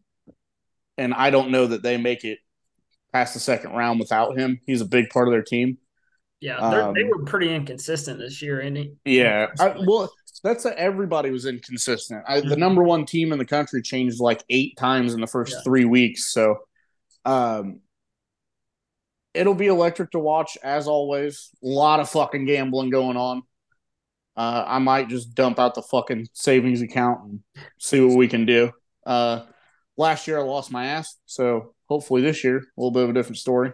[0.97, 2.39] and I don't know that they make it
[3.11, 4.61] past the second round without him.
[4.65, 5.77] He's a big part of their team.
[6.41, 8.97] Yeah, they're they Um, were pretty inconsistent this year, and.
[9.03, 10.11] Yeah, I, well,
[10.43, 12.23] that's a, everybody was inconsistent.
[12.27, 12.59] I, the Mhm.
[12.59, 15.61] number one team in the country changed like eight times in the first Yeah.
[15.63, 16.59] three weeks, so
[17.23, 17.79] um,
[19.33, 21.49] it'll be electric to watch as always.
[21.63, 23.41] A lot of fucking gambling going on.
[24.37, 27.39] Uh, I might just dump out the fucking savings account and
[27.79, 28.71] see what we can do.
[29.05, 29.43] Uh,
[29.97, 33.13] last year I lost my ass, so hopefully this year a little bit of a
[33.13, 33.71] different story.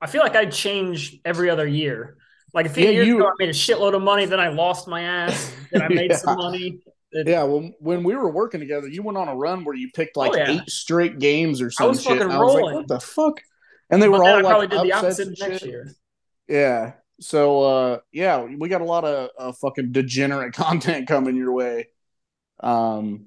[0.00, 2.16] I feel like I'd change every other year.
[2.52, 4.48] Like a few Yeah, years you- ago, I made a shitload of money, then I
[4.48, 6.16] lost my ass, then I made Yeah.
[6.16, 6.80] some money.
[7.12, 9.90] It- Yeah, when when we were working together, you went on a run where you
[9.94, 10.50] picked like Oh, yeah.
[10.50, 12.08] eight straight games or some was shit.
[12.12, 12.74] fucking and I was like, rolling.
[12.76, 13.40] what the fuck?
[13.88, 15.90] And they but were all I like probably did the opposite next year.
[16.48, 16.92] Yeah.
[17.20, 21.88] So uh yeah, we got a lot of uh, fucking degenerate content coming your way.
[22.60, 23.26] Um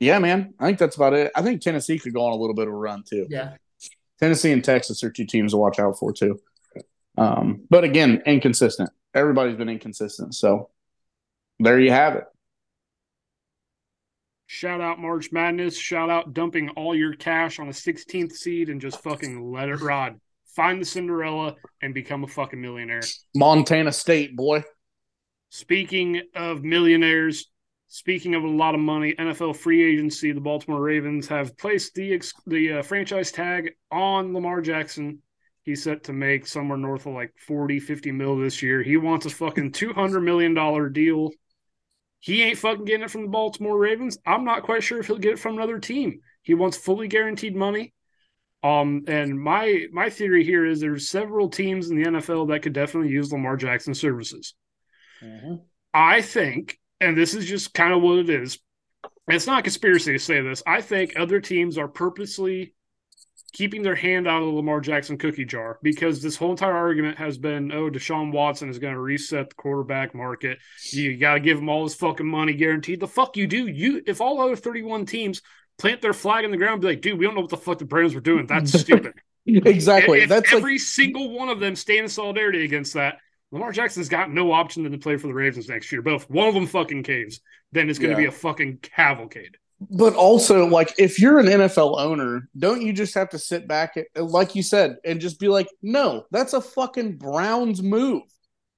[0.00, 0.54] Yeah, man.
[0.58, 1.32] I think that's about it.
[1.34, 3.26] I think Tennessee could go on a little bit of a run too.
[3.30, 3.56] Yeah.
[4.20, 6.40] Tennessee and Texas are two teams to watch out for too.
[7.16, 8.90] Um, but again, inconsistent.
[9.14, 10.34] Everybody's been inconsistent.
[10.34, 10.70] So
[11.58, 12.24] there you have it.
[14.46, 15.76] Shout out March Madness.
[15.76, 19.80] Shout out dumping all your cash on a 16th seed and just fucking let it
[19.80, 20.20] ride.
[20.54, 23.02] Find the Cinderella and become a fucking millionaire.
[23.34, 24.62] Montana State, boy.
[25.50, 27.50] Speaking of millionaires,
[27.88, 32.12] speaking of a lot of money, NFL free agency, the Baltimore Ravens have placed the
[32.12, 35.20] ex- the uh, franchise tag on Lamar Jackson.
[35.62, 38.82] He's set to make somewhere north of like 40, 50 mil this year.
[38.82, 41.30] He wants a fucking $200 million deal.
[42.20, 44.18] He ain't fucking getting it from the Baltimore Ravens.
[44.26, 46.20] I'm not quite sure if he'll get it from another team.
[46.42, 47.94] He wants fully guaranteed money.
[48.64, 52.72] Um, and my my theory here is there's several teams in the NFL that could
[52.72, 54.54] definitely use Lamar Jackson's services.
[55.92, 58.58] I think, and this is just kind of what it is.
[59.28, 60.62] It's not a conspiracy to say this.
[60.66, 62.74] I think other teams are purposely
[63.52, 67.18] keeping their hand out of the Lamar Jackson cookie jar because this whole entire argument
[67.18, 70.58] has been, oh, Deshaun Watson is going to reset the quarterback market.
[70.90, 73.00] You got to give him all his fucking money guaranteed.
[73.00, 73.66] The fuck you do.
[73.66, 75.42] You if all other 31 teams
[75.78, 77.56] plant their flag in the ground, and be like, dude, we don't know what the
[77.56, 78.46] fuck the Browns were doing.
[78.46, 79.14] That's stupid.
[79.46, 80.22] Exactly.
[80.22, 83.18] If That's like every single one of them stand in solidarity against that,
[83.52, 86.00] Lamar Jackson's got no option than to play for the Ravens next year.
[86.00, 88.28] But if one of them fucking caves, then it's going to Yeah.
[88.30, 89.58] be a fucking cavalcade.
[89.90, 93.96] But also, like, if you're an NFL owner, don't you just have to sit back,
[93.96, 98.22] and, like you said, and just be like, no, that's a fucking Browns move.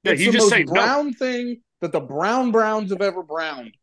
[0.02, 0.72] Yeah, It's you the just most say no.
[0.72, 3.76] Brown thing that the Brown Browns have ever browned.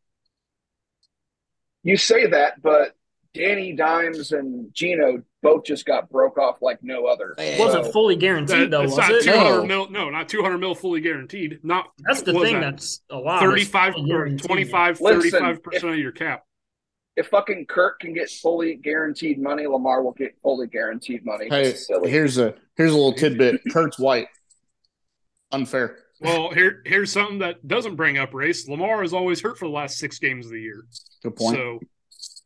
[1.84, 2.94] You say that, but
[3.34, 7.34] Danny Dimes and Gino both just got broke off like no other.
[7.38, 9.26] It It wasn't So- fully guaranteed, though, was it?
[9.26, 9.66] No.
[9.66, 9.90] mil.
[9.90, 11.60] No, not 200 mil fully guaranteed.
[11.64, 12.72] Not That's the thing that?
[12.72, 13.38] that's a lot.
[13.44, 16.46] is 35 or 25, 35% of your cap.
[17.16, 21.48] If fucking Kirk can get fully guaranteed money, Lamar will get fully guaranteed money.
[21.50, 21.74] Hey,
[22.06, 23.62] here's a here's a little tidbit.
[23.72, 24.28] Kurt's white.
[25.52, 25.98] Unfair.
[26.22, 28.68] Well, here here's something that doesn't bring up race.
[28.68, 30.86] Lamar is always hurt for the last six games of the year.
[31.22, 31.56] Good point.
[31.56, 31.80] So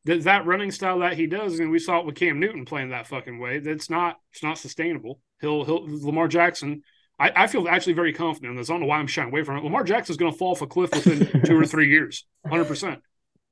[0.07, 2.89] th- that running style that he does, and we saw it with Cam Newton playing
[2.89, 3.59] that fucking way.
[3.59, 5.19] That's not it's not sustainable.
[5.39, 6.81] He'll he'll Lamar Jackson.
[7.19, 8.69] I, I feel actually very confident in this.
[8.69, 9.63] I don't know why I'm shying away from it.
[9.63, 13.01] Lamar Jackson's going to fall off a cliff within two or three years, hundred percent.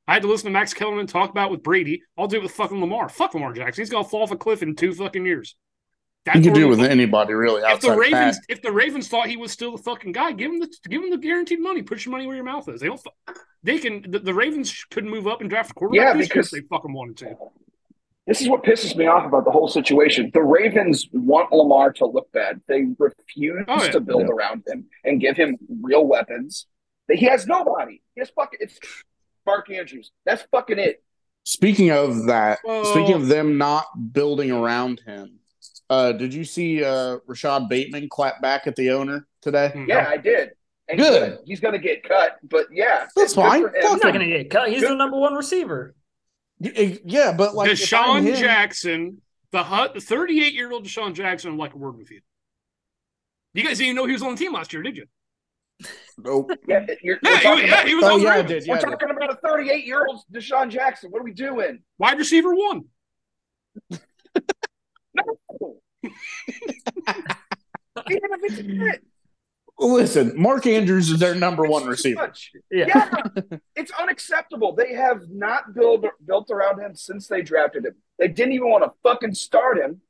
[0.07, 2.03] I had to listen to Max Kellerman talk about with Brady.
[2.17, 3.09] I'll do it with fucking Lamar.
[3.09, 3.81] Fuck Lamar Jackson.
[3.81, 5.55] He's going to fall off a cliff in two fucking years.
[6.33, 8.45] You can where do it the- with anybody really if the Ravens, Pat.
[8.49, 11.09] if the Ravens thought he was still the fucking guy, give him the give him
[11.11, 11.81] the guaranteed money.
[11.83, 12.81] Put your money where your mouth is.
[12.81, 12.99] They don't.
[12.99, 13.33] fu-
[13.63, 14.05] They can.
[14.09, 16.15] The, the Ravens couldn't move up and draft a quarterback.
[16.15, 17.35] Yeah, because- they fucking wanted to.
[18.27, 20.31] This is what pisses me off about the whole situation.
[20.33, 22.59] The Ravens want Lamar to look bad.
[22.67, 23.91] They refuse Oh, yeah.
[23.91, 24.29] to build Yeah.
[24.33, 26.65] around him and give him real weapons.
[27.07, 28.01] He has nobody.
[28.15, 28.79] He has fucking it's
[29.45, 30.11] Mark Andrews.
[30.25, 31.03] That's fucking it.
[31.43, 35.41] Speaking of that, Well- speaking of them not building around him,
[35.89, 39.69] uh, did you see uh, Rashod Bateman clap back at the owner today?
[39.73, 39.85] Hmm.
[39.87, 40.51] Yeah, I did.
[40.87, 41.29] And Good.
[41.37, 41.39] good.
[41.45, 43.61] He's gonna get cut, but yeah, That's fine.
[43.63, 43.73] for him.
[43.81, 44.69] He's not going to get cut.
[44.69, 45.95] He's the number one receiver.
[46.59, 49.21] Yeah, but like if DeSean him- Jackson,
[49.51, 52.21] the hut, the 38 year old DeSean Jackson, would like a word with you.
[53.55, 55.05] You guys didn't know he was on the team last year, did you?
[56.17, 56.51] Nope.
[56.67, 58.41] Yeah, you're, Yeah, we're he, talking yeah, about, he was Oh, on the yeah, I
[58.43, 58.65] did.
[58.65, 58.89] Yeah, we're I did.
[58.91, 61.09] talking about a 38 year old DeSean Jackson.
[61.09, 61.79] What are we doing?
[61.97, 62.85] Wide receiver one.
[65.13, 65.23] No.
[65.23, 65.79] Even if it's it,
[69.77, 72.33] Listen, Mark Andrews is their number one it's too receiver.
[72.71, 72.85] Yeah.
[72.87, 74.73] Yeah, it's unacceptable.
[74.73, 77.95] They have not built built around him since they drafted him.
[78.17, 80.01] They didn't even want to fucking start him.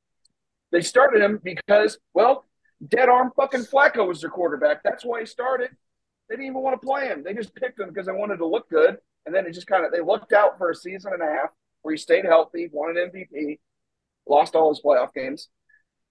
[0.71, 2.45] They started him because, well,
[2.87, 4.83] dead arm fucking Flacco was their quarterback.
[4.83, 5.71] That's why he started.
[6.29, 7.23] They didn't even want to play him.
[7.23, 8.97] They just picked him because they wanted to look good.
[9.25, 11.49] And then it just kind of they looked out for a season and a half
[11.81, 13.59] where he stayed healthy, won an MVP,
[14.27, 15.49] lost all his playoff games.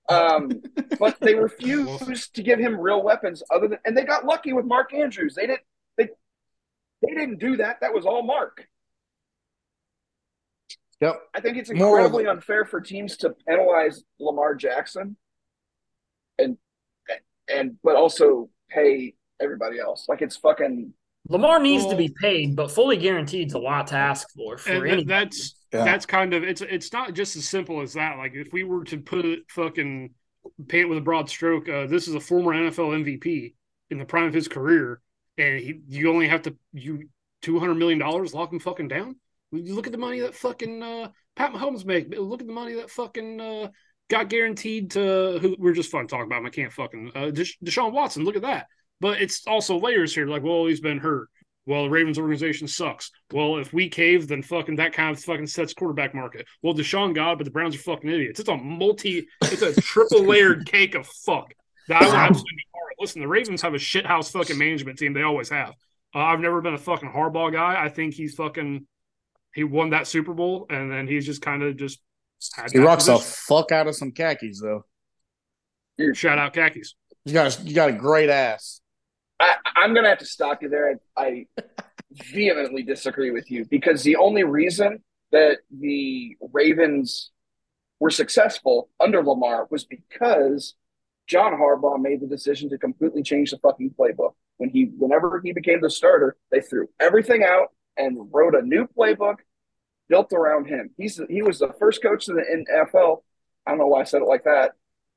[0.09, 0.62] Um,
[0.98, 4.64] but they refused to give him real weapons other than and they got lucky with
[4.64, 5.34] Mark Andrews.
[5.34, 5.62] They didn't
[5.96, 6.09] they
[7.02, 7.80] they didn't do that.
[7.80, 8.66] That was all Mark.
[11.00, 11.20] Yep.
[11.34, 15.16] I think it's incredibly unfair for teams to penalize Lamar Jackson
[16.38, 16.57] and
[17.52, 20.07] and but also pay everybody else.
[20.09, 20.92] Like it's fucking
[21.29, 24.85] Lamar needs to be paid, but fully guaranteed is a lot to ask for for
[24.85, 25.85] and that's Yeah.
[25.85, 28.18] that's kind of it's it's not just as simple as that.
[28.18, 30.11] Like if we were to put it fucking
[30.68, 33.55] paint with a broad stroke, uh, this is a former NFL MVP
[33.91, 35.01] in the prime of his career,
[35.39, 37.09] and he you only have to you
[37.41, 39.16] two hundred million dollars lock him fucking down.
[39.51, 42.14] You look at the money that fucking uh, Pat Mahomes make.
[42.14, 43.68] Look at the money that fucking uh,
[44.11, 46.41] got guaranteed to who we're just fun talking about.
[46.41, 46.47] Him.
[46.47, 48.25] I can't fucking uh, Desha- Deshaun Watson.
[48.25, 48.66] Look at that.
[49.01, 50.26] But it's also layers here.
[50.26, 51.28] Like, well, he's been hurt.
[51.66, 53.11] Well, the Ravens organization sucks.
[53.32, 56.47] Well, if we cave, then fucking that kind of fucking sets quarterback market.
[56.62, 58.40] Well, Deshaun God, but the Browns are fucking idiots.
[58.40, 61.55] It's a multi, it's a triple layered cake of fuck.
[61.88, 62.64] That I would absolutely be.
[62.99, 65.14] Listen, the Ravens have a shithouse fucking management team.
[65.14, 65.74] They always have.
[66.14, 67.82] Uh, I've never been a fucking hardball guy.
[67.82, 68.86] I think he's fucking.
[69.55, 72.01] He won that Super Bowl, and then he's just kind of just.
[72.55, 74.84] Had He rocks the fuck out of some khakis though.
[76.14, 76.95] Shout out khakis.
[77.24, 78.80] You got a, you got a great ass.
[79.41, 80.99] I, I'm going to have to stop you there.
[81.16, 81.62] I, I
[82.12, 87.30] vehemently disagree with you because the only reason that the Ravens
[88.01, 90.74] were successful under Lamar was because
[91.26, 94.35] John Harbaugh made the decision to completely change the fucking playbook.
[94.59, 98.87] When he, whenever he became the starter, they threw everything out and wrote a new
[98.87, 99.37] playbook
[100.09, 100.91] built around him.
[100.97, 103.22] He's he was the first coach in the NFL.
[103.66, 104.72] I don't know why I said it like that.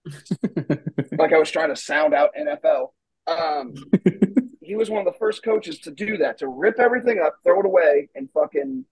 [1.17, 2.89] like I was trying to sound out NFL.
[3.27, 3.73] Um,
[4.61, 7.59] he was one of the first coaches to do that, to rip everything up, throw
[7.59, 8.85] it away, and fucking.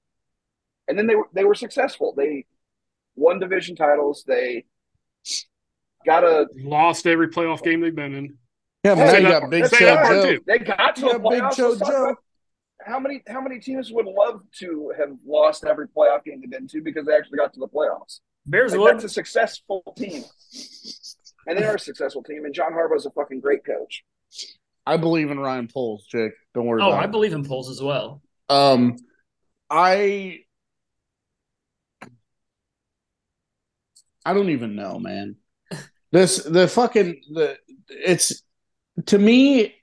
[0.88, 2.13] And then they were they were successful.
[2.15, 2.45] They
[3.15, 4.23] won division titles.
[4.27, 4.65] They
[6.05, 8.38] got a Lost every playoff game they've been in.
[8.83, 10.25] Yeah, but Say now you got Big say Show that Joe.
[10.25, 10.41] too.
[10.45, 11.57] they got to a the Big playoffs.
[11.57, 12.15] Joe Joe.
[12.86, 16.67] How many how many teams would love to have lost every playoff game they've been
[16.67, 18.19] to because they actually got to the playoffs?
[18.45, 20.23] Bears Like, that's a successful team,
[21.47, 22.45] and they are a successful team.
[22.45, 24.03] And John Harbaugh's a fucking great coach.
[24.86, 26.33] I believe in Ryan Poles, Jake.
[26.53, 27.11] Don't worry Oh, I it.
[27.11, 28.21] believe in Poles as well.
[28.49, 28.95] Um,
[29.69, 30.39] I
[34.25, 35.36] I don't even know, man.
[36.11, 37.57] This the fucking the
[37.89, 38.41] it's
[39.07, 39.75] to me.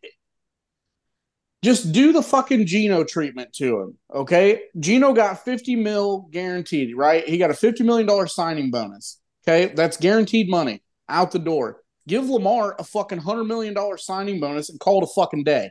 [1.64, 4.62] Just do the fucking Gino treatment to him, okay?
[4.80, 7.24] Gino got fifty mil guaranteed, right?
[7.28, 9.20] He got a fifty million dollar signing bonus.
[9.46, 11.82] Okay, that's guaranteed money out the door.
[12.09, 15.70] Give Lamar a fucking hundred million dollar signing bonus and call it a fucking day.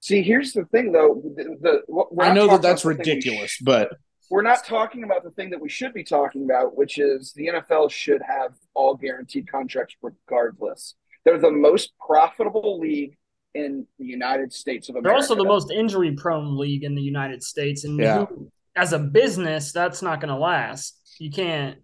[0.00, 1.22] See, here's the thing, though.
[1.36, 3.92] The, the we're I know that that's about the thing we ridiculous, sh- but
[4.30, 7.48] we're not talking about the thing that we should be talking about, which is the
[7.48, 10.94] NFL should have all guaranteed contracts regardless.
[11.24, 13.16] They're the most profitable league
[13.54, 15.08] in the United States of America.
[15.08, 17.84] They're also the most injury prone league in the United States.
[17.84, 18.24] And Yeah.
[18.26, 20.98] who- as a business, that's not going to last.
[21.18, 21.78] You can't.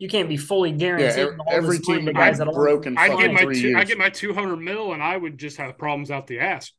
[0.00, 1.10] You can't be fully guaranteed.
[1.18, 2.96] every, all every this team to would guys that broken.
[2.98, 5.78] I get my two, I get my two hundred mil, and I would just have
[5.78, 6.72] problems out the ass.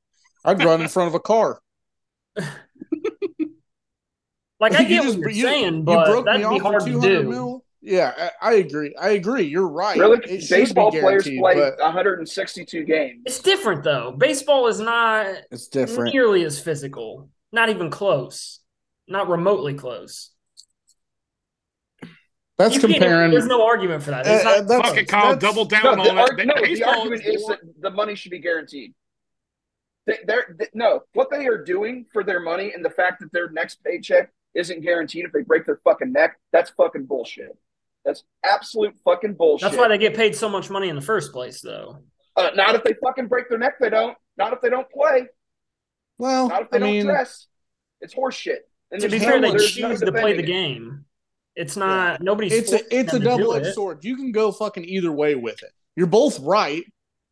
[0.43, 1.61] I'd run in front of a car.
[4.59, 6.57] Like I You get just- what you're you- saying, you broke me that'd be off
[6.61, 7.29] for hard to 200 do.
[7.29, 7.65] mil.
[7.81, 8.93] Yeah, I, I agree.
[8.99, 9.41] I agree.
[9.41, 9.97] You're right.
[9.97, 13.23] really It baseball players play but 162 games.
[13.25, 14.11] It's different though.
[14.15, 16.13] Baseball is not it's different.
[16.13, 17.29] nearly as physical.
[17.51, 18.59] Not even close.
[19.07, 20.29] Not remotely close.
[22.61, 23.31] That's You can't- comparing.
[23.31, 24.25] There's no argument for that.
[24.27, 25.33] It's Uh, not, uh, that's- Fuck it, Kyle.
[25.33, 26.17] that's- Double down No, on the, it.
[26.17, 28.93] arg- no, the argument is that the money should be guaranteed.
[30.07, 33.31] They, they're they, no, what they are doing for their money and the fact that
[33.31, 37.55] their next paycheck isn't guaranteed if they break their fucking neck, that's fucking bullshit.
[38.03, 39.69] That's absolute fucking bullshit.
[39.69, 41.99] that's why they get paid so much money in the first place, though.
[42.35, 44.17] uh, not if they fucking break their neck, they don't.
[44.37, 45.27] Not if they don't play.
[46.17, 47.47] Well, Not if they I don't mean, dress.
[48.01, 48.59] It's horseshit.
[48.91, 50.47] And To be fair, no- they there's no choose to play the defending it.
[50.47, 51.00] game.
[51.61, 52.53] It's not nobody's.
[52.53, 53.75] it's a it's a them to do double edged it.
[53.75, 54.03] sword.
[54.03, 55.71] You can go fucking either way with it.
[55.95, 56.83] You're both right,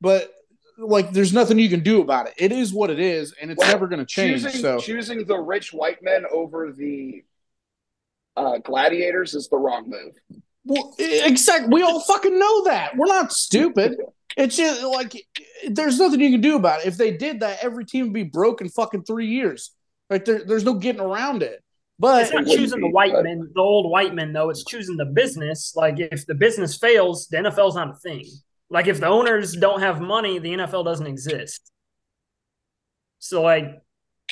[0.02, 0.32] but
[0.78, 2.34] like, there's nothing you can do about it.
[2.38, 4.44] It is what it is, and it's Well, never going to change.
[4.44, 7.24] choosing, so choosing the rich white men over the
[8.38, 10.14] uh, gladiators is the wrong move.
[10.66, 11.70] Well, exactly.
[11.74, 12.96] We all fucking know that.
[12.96, 13.98] We're not stupid.
[14.38, 15.16] It's just like
[15.68, 16.88] there's nothing you can do about it.
[16.88, 19.72] If they did that, every team would be broke in fucking three years.
[20.10, 21.64] Like there, there's no getting around it.
[22.00, 24.50] But It's not choosing the white men, the old white men, though.
[24.50, 25.74] It's choosing the business.
[25.76, 28.26] Like if the business fails, the NFL's not a thing.
[28.70, 31.72] Like if the owners don't have money, the NFL doesn't exist.
[33.20, 33.66] So like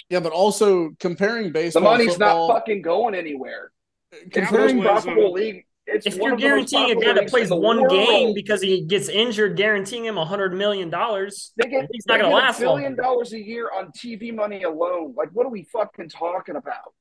[0.09, 3.72] yeah, but also comparing baseball, The baseball, money's football, not fucking going anywhere.
[4.11, 4.82] It's the most comparing Capitalism.
[4.82, 5.65] profitable league.
[5.88, 7.91] It's if one you're of guaranteeing a guy profitable that plays one world.
[7.91, 12.20] game because he gets injured, guaranteeing him a hundred million dollars, they get, he's not
[12.22, 13.03] gonna last a billion long.
[13.05, 15.13] dollars a year on TV money alone.
[15.18, 16.93] Like, what are we fucking talking about?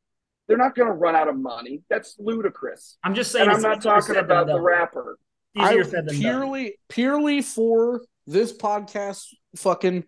[0.49, 1.83] They're not going to run out of money.
[1.91, 2.99] That's ludicrous.
[3.03, 3.49] I'm just saying.
[3.49, 5.19] And I'm not talking about the rapper.
[5.57, 6.17] Easier I said than done.
[6.21, 9.25] purely purely for this podcast
[9.57, 10.05] fucking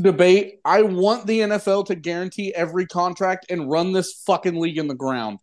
[0.00, 0.60] debate.
[0.64, 4.94] I want the NFL to guarantee every contract and run this fucking league in the
[4.94, 5.38] ground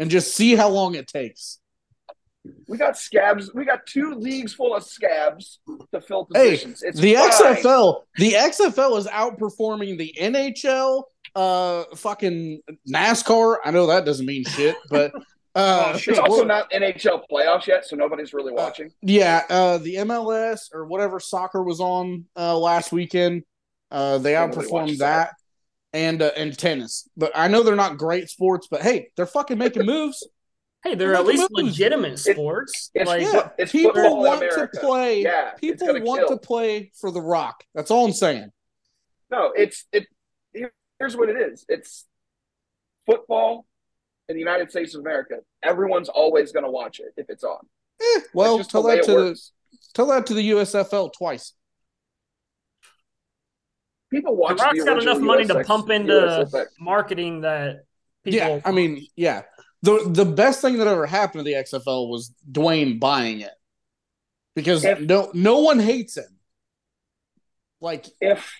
[0.00, 1.58] and just see how long it takes.
[2.68, 3.52] We got scabs.
[3.54, 5.58] We got two leagues full of scabs
[5.92, 6.82] to fill Hey, positions.
[6.84, 7.30] it's the fine.
[7.30, 11.02] XFL, the XFL is outperforming the NHL,
[11.36, 12.60] uh, fucking
[12.92, 13.58] NASCAR.
[13.64, 15.12] I know that doesn't mean shit, but
[15.54, 15.92] uh, Oh.
[15.94, 18.90] It's also not NHL playoffs yet, so nobody's really watching.
[19.02, 23.42] yeah, uh, the MLS or whatever soccer was on uh, last weekend.
[23.90, 25.30] Uh, they Nobody outperformed watches that,
[25.92, 27.08] and uh, and tennis.
[27.16, 30.26] But I know they're not great sports, but hey, they're fucking making moves.
[30.84, 31.70] Hey, they're at Look at least moves.
[31.70, 32.90] legitimate sports.
[32.94, 35.22] it's- like, yeah, it's people want to play.
[35.22, 36.28] Yeah, people want kill.
[36.30, 37.64] to play for the Rock.
[37.74, 38.50] That's all I'm saying.
[39.30, 40.06] No, it's it.
[40.98, 41.64] Here- Here's what it is.
[41.68, 42.04] It's
[43.06, 43.66] football
[44.28, 45.36] in the United States of America.
[45.62, 47.58] Everyone's always going to watch it if it's on.
[48.00, 49.40] Eh, well, just tell that it to the
[49.94, 51.52] tell that to the USFL twice.
[54.12, 54.58] People watch.
[54.58, 54.66] the watch.
[54.66, 56.66] Rock's the got enough original money to pump into USFX.
[56.78, 57.84] marketing that
[58.24, 58.38] people.
[58.38, 59.42] Yeah, I mean, yeah.
[59.82, 63.52] The the best thing that ever happened to the XFL was Dwayne buying it.
[64.54, 66.38] Because If- no no one hates him.
[67.80, 68.50] Like if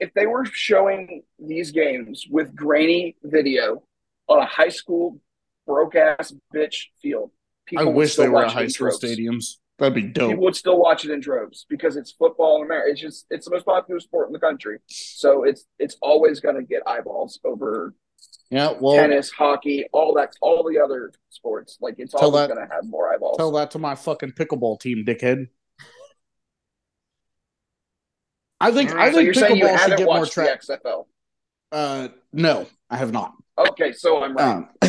[0.00, 3.82] if they were showing these games with grainy video
[4.28, 5.20] on a high school
[5.66, 8.62] broke ass bitch field, I people would wish still they were at watch it high
[8.64, 9.04] in school droves.
[9.04, 9.44] stadiums.
[9.78, 10.30] That'd be dope.
[10.30, 12.90] People would still watch it in droves because it's football in America.
[12.90, 16.56] It's just it's the most popular sport in the country, so it's it's always going
[16.56, 17.94] to get eyeballs over
[18.50, 21.78] yeah, well tennis, hockey, all that, all the other sports.
[21.80, 23.36] Like it's always going to have more eyeballs.
[23.36, 25.48] tell that to my fucking pickleball team, dickhead.
[28.60, 30.32] I think All I right, so think you're saying you pickleball should get more watched
[30.32, 30.60] track.
[30.62, 31.06] the XFL?
[31.72, 33.32] Uh, no, I have not.
[33.58, 34.54] Okay, so I'm right.
[34.56, 34.68] Um,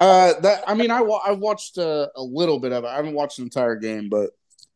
[0.00, 2.88] uh, that I mean, I wa- I watched uh, a little bit of it.
[2.88, 4.30] I haven't watched the entire game, but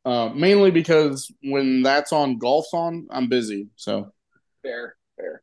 [0.04, 3.06] uh, mainly because when that's on, golf's on.
[3.10, 4.12] I'm busy, so
[4.62, 5.42] fair, fair.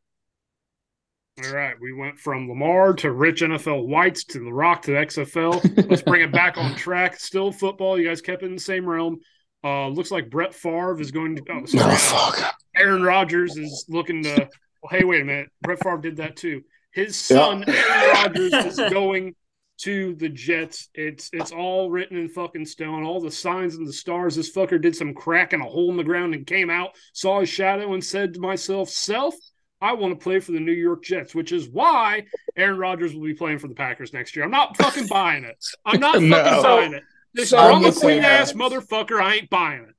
[1.44, 5.88] All right, we went from Lamar to rich NFL whites to The Rock to XFL.
[5.88, 7.18] Let's bring it back on track.
[7.18, 7.98] Still football.
[7.98, 9.20] You guys kept it in the same realm.
[9.62, 11.42] Uh, looks like Brett Favre is going to.
[11.50, 11.96] Oh, sorry.
[11.96, 12.54] fuck.
[12.76, 14.48] Aaron Rodgers is looking to.
[14.82, 15.48] Well, hey, wait a minute.
[15.60, 16.62] Brett Favre did that too.
[16.92, 19.34] His son, Aaron Rodgers, is going
[19.82, 20.88] to the Jets.
[20.94, 23.04] It's it's all written in fucking stone.
[23.04, 24.34] All the signs and the stars.
[24.36, 27.40] This fucker did some crack in a hole in the ground and came out, saw
[27.40, 29.34] his shadow, and said to myself, "Self,
[29.82, 32.24] I want to play for the New York Jets," which is why
[32.56, 34.44] Aaron Rodgers will be playing for the Packers next year.
[34.44, 35.62] I'm not fucking buying it.
[35.84, 36.36] I'm not No.
[36.42, 37.02] fucking buying it.
[37.32, 39.20] This So- drama the queen ass motherfucker.
[39.20, 39.94] I ain't buying it.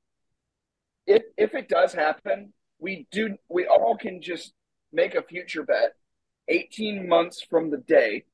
[1.06, 4.52] if if it does happen, we do we all can just
[4.92, 5.94] make a future bet.
[6.48, 8.24] Eighteen months from the day,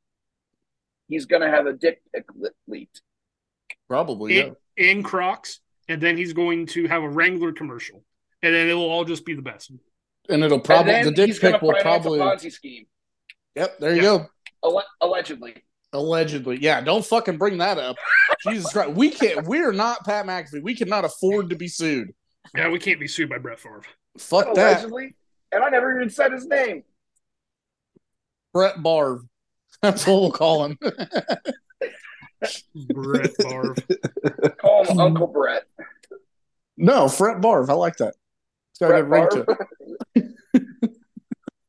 [1.08, 2.24] he's gonna have a dick pic
[2.66, 3.02] leaked.
[3.88, 4.50] Probably, yeah.
[4.76, 8.04] in, in Crocs, and then he's going to have a Wrangler commercial,
[8.42, 9.70] and then it will all just be the best.
[10.28, 12.18] And it'll probably and the dick he's gonna pic will probably.
[12.20, 12.86] a Ponzi scheme,
[13.54, 14.02] Yep, there you Yeah.
[14.02, 14.26] go.
[14.62, 15.64] alle- allegedly.
[15.92, 16.80] Allegedly, yeah.
[16.80, 17.96] Don't fucking bring that up.
[18.46, 19.46] Jesus Christ, we can't.
[19.46, 20.62] We're not Pat McAfee.
[20.62, 22.12] We cannot afford to be sued.
[22.54, 23.82] Yeah, we can't be sued by Brett Favre.
[24.18, 25.14] Fuck that, allegedly,
[25.52, 26.82] and I never even said his name.
[28.52, 29.22] Brett Barv.
[29.82, 30.78] That's what we'll call him.
[32.74, 33.74] Brett Favre.
[34.60, 35.64] Call him Uncle Brett.
[36.76, 37.70] no, Fret Barv.
[37.70, 38.14] I like that.
[38.72, 39.46] It's got a good ring to
[40.14, 40.26] it.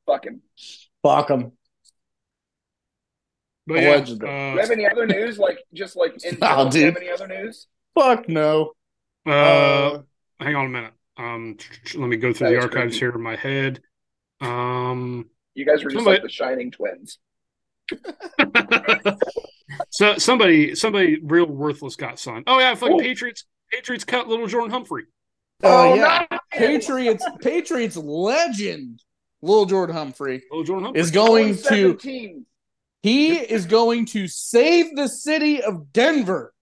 [0.05, 0.41] Fuck him.
[1.03, 1.51] Fuck him.
[3.69, 4.17] But yeah, Allegedly.
[4.19, 5.37] Do you uh, have any other news?
[5.37, 7.67] Like just like in Oh, general, do you have any other news?
[7.95, 8.71] Fuck no.
[9.25, 10.01] uh, Uh,
[10.39, 10.93] hang on a minute.
[11.17, 11.57] Um,
[11.95, 12.97] let me go through the archives creepy.
[12.99, 13.81] here in my head.
[14.41, 17.19] Um, You guys were just Somebody- like the Shining Twins.
[19.89, 22.45] so somebody, somebody real worthless got signed.
[22.47, 23.03] Oh yeah, fucking Ooh.
[23.03, 23.45] Patriots.
[23.71, 25.03] Patriots cut little Jordan Humphrey.
[25.63, 26.25] uh, Oh, yeah.
[26.31, 26.39] no!
[26.51, 27.23] Patriots.
[27.41, 29.03] Patriots legend.
[29.41, 31.01] Lil Jordan Humphrey Little Jordan Humphrey.
[31.01, 32.45] is going to.
[33.03, 33.35] 17.
[33.35, 36.53] He is going to save the city of Denver.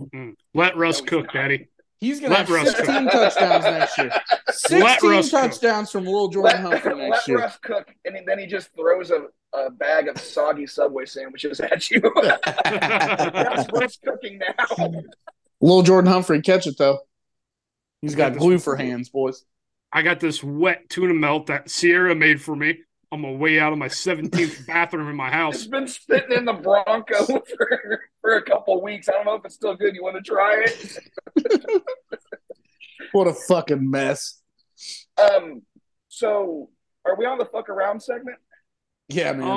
[0.00, 0.34] Mm.
[0.54, 1.34] Let Russ No, cook, not.
[1.34, 1.68] Daddy.
[1.98, 4.10] He's going to Let have Russ 16 touchdowns next year.
[4.50, 5.40] 16 Russ cook.
[5.40, 7.38] touchdowns from Lil Jordan Let, Humphrey let next year.
[7.38, 9.26] Russ cook, and then he just throws a,
[9.56, 12.00] a bag of soggy Subway sandwiches at you.
[12.64, 14.90] That's Russ cooking now.
[15.62, 16.98] Little Jordan Humphrey, catch it though.
[18.02, 19.44] He's got This- glue for hands, boys.
[19.90, 22.80] I got this wet tuna melt that Sierra made for me
[23.12, 25.66] on my way out of my 17th bathroom in my It's house.
[25.66, 29.08] been sitting in the Bronco for, for a couple weeks.
[29.08, 29.94] I don't know if it's still good.
[29.94, 30.98] You want to try it?
[33.12, 34.40] What a fucking mess.
[35.16, 35.62] Um.
[36.08, 36.70] So,
[37.04, 38.38] are we on the fuck around segment?
[39.08, 39.48] Yeah, man.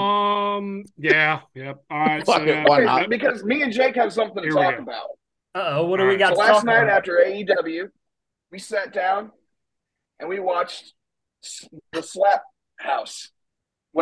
[0.58, 1.84] Um, yeah, yep.
[1.90, 3.10] All right, Fuck so it, why not?
[3.10, 5.08] Because me and Jake have something to Here talk about.
[5.56, 6.98] Uh oh, what do we Alright, got So to last talk night about?
[6.98, 7.90] after AEW,
[8.52, 9.32] we sat down
[10.20, 10.94] and we watched
[11.92, 12.44] the Slap
[12.78, 13.32] House,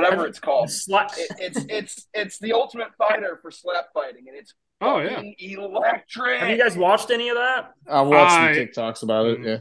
[0.04, 0.70] whatever it's called.
[0.70, 1.10] Slut.
[1.18, 5.22] It, it's it's it's the Ultimate Fighter for slap fighting, and it's Oh yeah.
[5.40, 6.40] electric.
[6.40, 7.72] Have you guys watched any of that?
[7.90, 9.40] I watched I- some TikToks about it.
[9.44, 9.58] Yeah.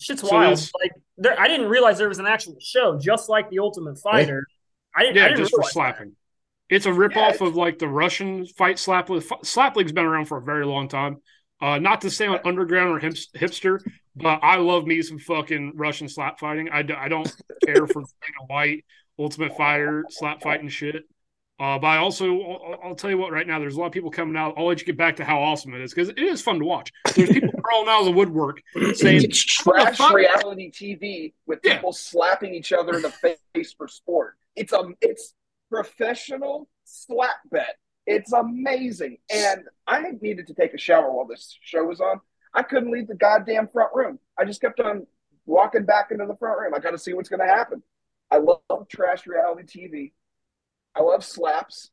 [0.00, 0.52] Shit's So wild.
[0.52, 3.98] this- Like there, I didn't realize there was an actual show, just like the Ultimate
[3.98, 4.46] Fighter.
[4.94, 5.16] I didn't.
[5.18, 5.72] I Yeah, didn't just for realize that.
[5.72, 6.16] slapping.
[6.68, 9.22] It's a ripoff Yeah, it's- of like the Russian fight slap league.
[9.44, 11.18] Slap league's been around for a very long time.
[11.62, 13.80] Uh, not to say on underground or hipster,
[14.14, 16.68] but I love me some fucking Russian slap fighting.
[16.70, 17.34] I, d- I don't
[17.64, 18.84] care for Dana White,
[19.18, 21.04] Ultimate Fire, slap fighting shit.
[21.58, 23.92] Uh, but I also, I'll, I'll tell you what, right now, there's a lot of
[23.92, 24.54] people coming out.
[24.58, 26.66] I'll let you get back to how awesome it is because it is fun to
[26.66, 26.92] watch.
[27.14, 28.60] There's people crawling out of the woodwork
[28.92, 31.76] saying, It's trash reality TV with Yeah.
[31.76, 34.36] people slapping each other in the face for sport.
[34.54, 35.32] It's um, it's
[35.70, 37.76] professional slap bet.
[38.06, 42.20] It's amazing, and I needed to take a shower while this show was on.
[42.54, 44.18] I couldn't leave the goddamn front room.
[44.38, 45.06] I just kept on
[45.46, 46.72] walking back into the front room.
[46.74, 47.82] I got to see what's going to happen.
[48.30, 50.12] I love trash reality TV.
[50.94, 51.90] I love slaps,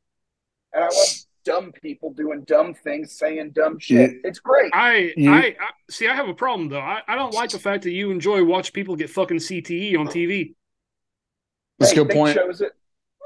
[0.73, 1.07] and I love
[1.45, 4.11] dumb people doing dumb things, saying dumb shit.
[4.23, 4.71] It's great.
[4.73, 6.07] I, You- I, I see.
[6.07, 6.79] I have a problem though.
[6.79, 10.07] I, I don't like the fact that you enjoy watch people get fucking CTE on
[10.07, 10.55] TV.
[11.79, 12.35] That's a good point.
[12.37, 12.71] chose it.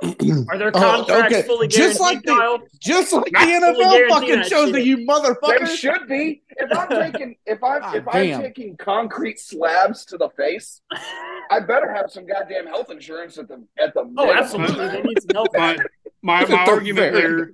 [0.03, 1.47] Are their Oh, contracts okay.
[1.47, 2.59] fully Just guaranteed, like the- Kyle?
[2.79, 5.75] Just like the Not fully NFL fucking that shows that you They motherfuckers.
[5.75, 6.43] should be.
[6.49, 10.81] If I'm taking if I'm God if I'm taking concrete slabs to the face,
[11.49, 14.37] I better have some goddamn health insurance at the at the Oh, minimum.
[14.37, 14.87] absolutely.
[14.87, 15.49] They need some help.
[15.53, 15.79] But
[16.21, 17.51] my my argument there,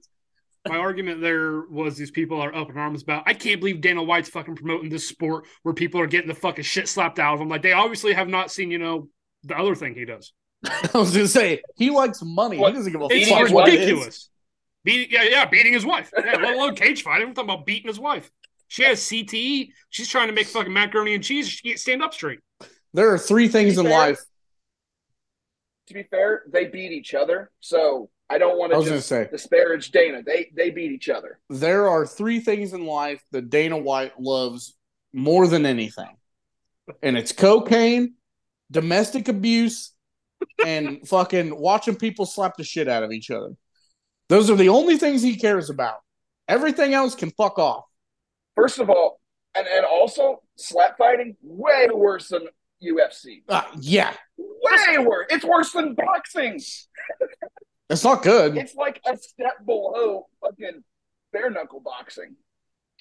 [0.67, 3.23] my argument there was these people are up in arms about.
[3.25, 6.63] I can't believe Dana White's fucking promoting this sport where people are getting the fucking
[6.65, 7.47] shit slapped out of them.
[7.49, 9.07] Like they obviously have not seen, you know,
[9.43, 10.33] the other thing he does.
[10.93, 12.57] I was gonna say he likes money.
[12.57, 12.72] What?
[12.72, 13.74] He doesn't give a It's Beating fuck his what wife?
[13.74, 13.86] it is.
[13.88, 14.30] ridiculous.
[14.86, 16.11] Beating, yeah, yeah, beating his wife.
[16.18, 17.28] Yeah, let alone cage fighting.
[17.30, 18.30] I'm talking about beating his wife.
[18.68, 19.70] She has CTE.
[19.89, 21.47] She's trying to make fucking macaroni and cheese.
[21.47, 22.39] She can't stand up straight.
[22.93, 23.91] There are three things in Fair.
[23.97, 24.20] life.
[25.88, 29.09] To be fair, they beat each other, so I don't want to was gonna just
[29.09, 30.24] say disparage Dana.
[30.24, 31.39] They they beat each other.
[31.49, 34.76] there are three things in life that Dana White loves
[35.11, 36.16] more than anything,
[37.01, 38.14] and it's cocaine,
[38.72, 39.91] domestic abuse,
[40.65, 43.51] and fucking watching people slap the shit out of each other.
[44.29, 45.97] Those are the only things he cares about.
[46.47, 47.85] Everything else can fuck off.
[48.55, 49.19] First of all,
[49.55, 52.47] and and also slap fighting way worse than
[52.83, 53.43] UFC.
[53.47, 55.27] Uh, yeah, Way worse.
[55.29, 56.59] It's worse than boxing.
[57.89, 58.57] it's not good.
[58.57, 60.83] It's like a step below fucking
[61.31, 62.35] bare knuckle boxing,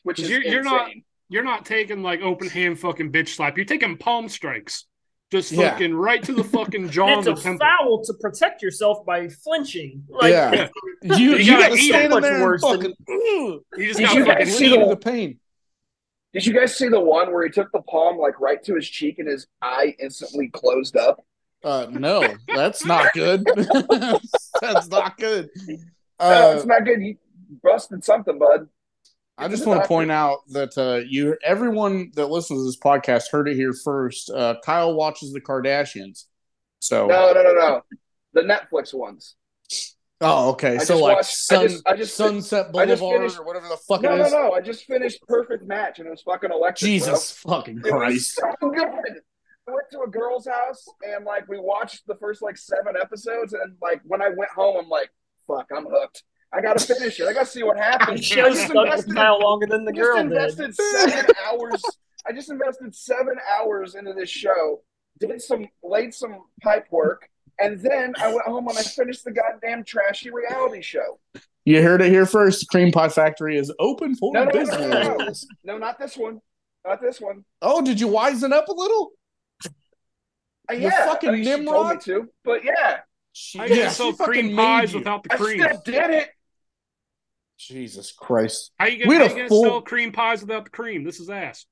[0.02, 0.90] which is You're- you're not-
[1.28, 3.56] You're not taking like open hand fucking bitch slap.
[3.56, 4.84] You're taking palm strikes.
[5.32, 5.70] Just Yeah.
[5.70, 7.66] fucking right to the fucking jaw And and the it's a temple.
[7.66, 10.04] foul to protect yourself by flinching.
[10.10, 10.68] Like, Yeah.
[11.02, 12.94] You, You you, gotta gotta eat stand so in much there and worse than- fucking.
[13.08, 13.60] Ugh.
[13.78, 15.38] You just Did got you fucking guys see the- the pain.
[16.34, 18.86] Did you guys see the one where he took the palm like right to his
[18.88, 21.24] cheek and his eye instantly closed up?
[21.64, 23.42] Uh, no, that's not good.
[24.60, 25.48] that's not good.
[25.66, 25.76] no,
[26.18, 27.00] Uh, it's not good.
[27.02, 27.16] You
[27.62, 28.68] busted something, bud.
[29.38, 33.30] I just want to point out that uh, you, everyone that listens to this podcast,
[33.30, 34.30] heard it here first.
[34.30, 36.24] Uh, Kyle watches the Kardashians,
[36.80, 37.82] so No, no, no, no.
[38.34, 39.36] The Netflix ones.
[40.20, 40.76] oh, okay.
[40.76, 43.76] I so like watched- Sun, I just- I just- Sunset Boulevard finished- or whatever the
[43.78, 44.52] fuck No, it no, no.
[44.52, 46.86] I just finished Perfect Match and it was fucking electric.
[46.88, 48.02] Jesus fucking bro.
[48.02, 48.58] It was Christ!
[48.60, 48.88] so good.
[49.68, 53.52] I went to a girl's house and like we watched the first like seven episodes
[53.52, 55.10] and like when I went home I'm like,
[55.46, 56.22] fuck, I'm hooked.
[56.54, 57.26] I gotta finish it.
[57.26, 58.24] I gotta see what happens.
[58.24, 60.64] show I just invested- Kyle longer than the girl just did.
[60.66, 61.82] invested seven hours.
[62.28, 64.82] I just invested seven hours into this show.
[65.18, 67.28] Did some laid some pipe work,
[67.60, 71.18] and then I went home and I finished the goddamn trashy reality show.
[71.64, 72.68] You heard it here first.
[72.68, 74.78] Cream Pie Factory is open for No, no, no, business.
[74.80, 75.32] no, no.
[75.64, 76.40] No, not this one.
[76.84, 77.44] Not this one.
[77.62, 79.12] Oh, did you wisen up a little?
[80.68, 82.00] Uh, You yeah, fucking I mean, she told me Nimrod?
[82.02, 82.98] to, but yeah,
[83.58, 84.98] I Yeah, can she fucking cream pies you.
[84.98, 85.62] without the cream.
[85.62, 85.80] I cream.
[85.80, 86.28] still did it.
[87.58, 88.72] Jesus Christ!
[88.78, 91.04] How you We gonna, had a you gonna full- sell cream pies without the cream?
[91.04, 91.66] This is ass.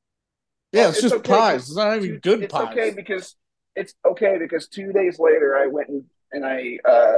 [0.73, 1.61] Yeah, Well, it's, it's just okay, pies.
[1.63, 2.69] It's not even Two- good it's pies.
[2.73, 3.37] okay because
[3.77, 7.17] it's okay because two days later I went and, and I uh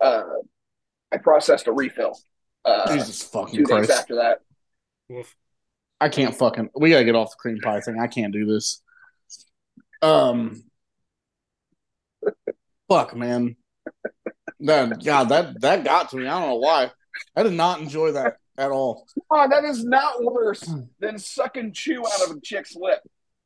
[0.00, 0.24] uh
[1.12, 2.18] I processed a refill.
[2.64, 3.90] Uh, Jesus fucking two days Christ!
[3.92, 4.40] after that.
[5.08, 5.34] Woof.
[6.00, 6.70] I can't fucking.
[6.74, 7.98] We gotta get off the cream pie thing.
[8.00, 8.82] I can't do this.
[10.02, 10.64] Um,
[12.88, 13.56] fuck, man.
[14.66, 16.26] That God, that that got to me.
[16.26, 16.90] I don't know why.
[17.34, 19.06] I did not enjoy that at all.
[19.30, 20.68] Oh, that is not worse
[21.00, 23.00] than sucking chew out of a chick's lip.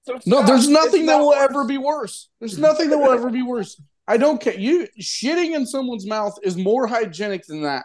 [0.07, 0.47] So No, stop.
[0.47, 1.51] there's nothing It's that not will worse.
[1.51, 2.29] ever be worse.
[2.41, 3.81] There's nothing that will ever be worse.
[4.09, 4.59] I don't care.
[4.59, 7.85] You shitting in someone's mouth is more hygienic than that.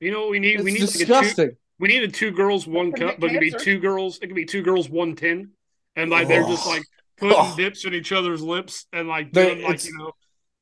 [0.00, 0.54] You know what we need?
[0.56, 1.50] It's we need like a two, disgusting.
[1.78, 4.18] we needed two girls, one cup, but it could be two girls.
[4.22, 5.50] It could be two girls, one tin,
[5.96, 6.70] and like they're just oh.
[6.70, 6.82] like
[7.18, 7.54] putting Oh.
[7.56, 10.12] dips in each other's lips and like They- doing like you know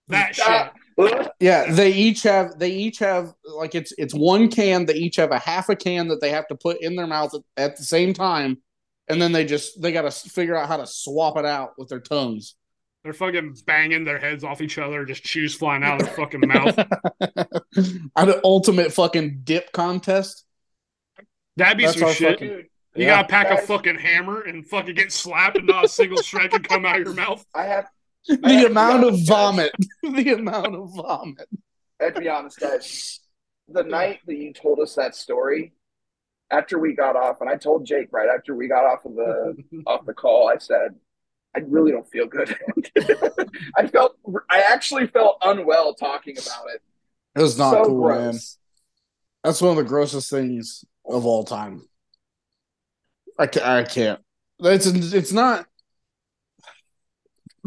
[0.09, 0.73] that shit.
[0.99, 1.31] Ah, ugh.
[1.41, 4.87] Yeah, they each have they each have like it's it's one can.
[4.87, 7.35] They each have a half a can that they have to put in their mouth
[7.35, 8.59] at, at the same time,
[9.09, 11.89] and then they just they got to figure out how to swap it out with
[11.89, 12.57] their tongues.
[13.05, 16.41] They're fucking banging their heads off each other, just chews flying out of their fucking
[16.47, 16.77] mouth.
[18.17, 20.45] An ultimate fucking dip contest.
[21.57, 22.33] That'd be That's some shit.
[22.33, 23.23] fucking- You Yeah.
[23.23, 26.63] gotta pack a fucking hammer and fucking get slapped and not a single shred can
[26.65, 27.45] come out of your mouth.
[27.55, 27.87] I have
[28.29, 29.73] the amount of vomit.
[30.03, 31.49] the amount of vomit.
[32.01, 33.21] I have to be honest, guys.
[33.69, 35.73] The night that you told us that story,
[36.51, 39.57] after we got off, and I told Jake right after we got off of the
[39.87, 40.95] off the call, I said,
[41.55, 42.57] I really don't feel good.
[43.77, 44.17] I felt
[44.51, 46.83] I actually felt unwell talking about it.
[47.37, 48.19] It was not so cool, gross.
[48.19, 48.41] man.
[49.45, 51.89] That's one of the grossest things of all time.
[53.39, 53.67] I can't.
[53.67, 54.21] I can't.
[54.61, 55.67] It's it's not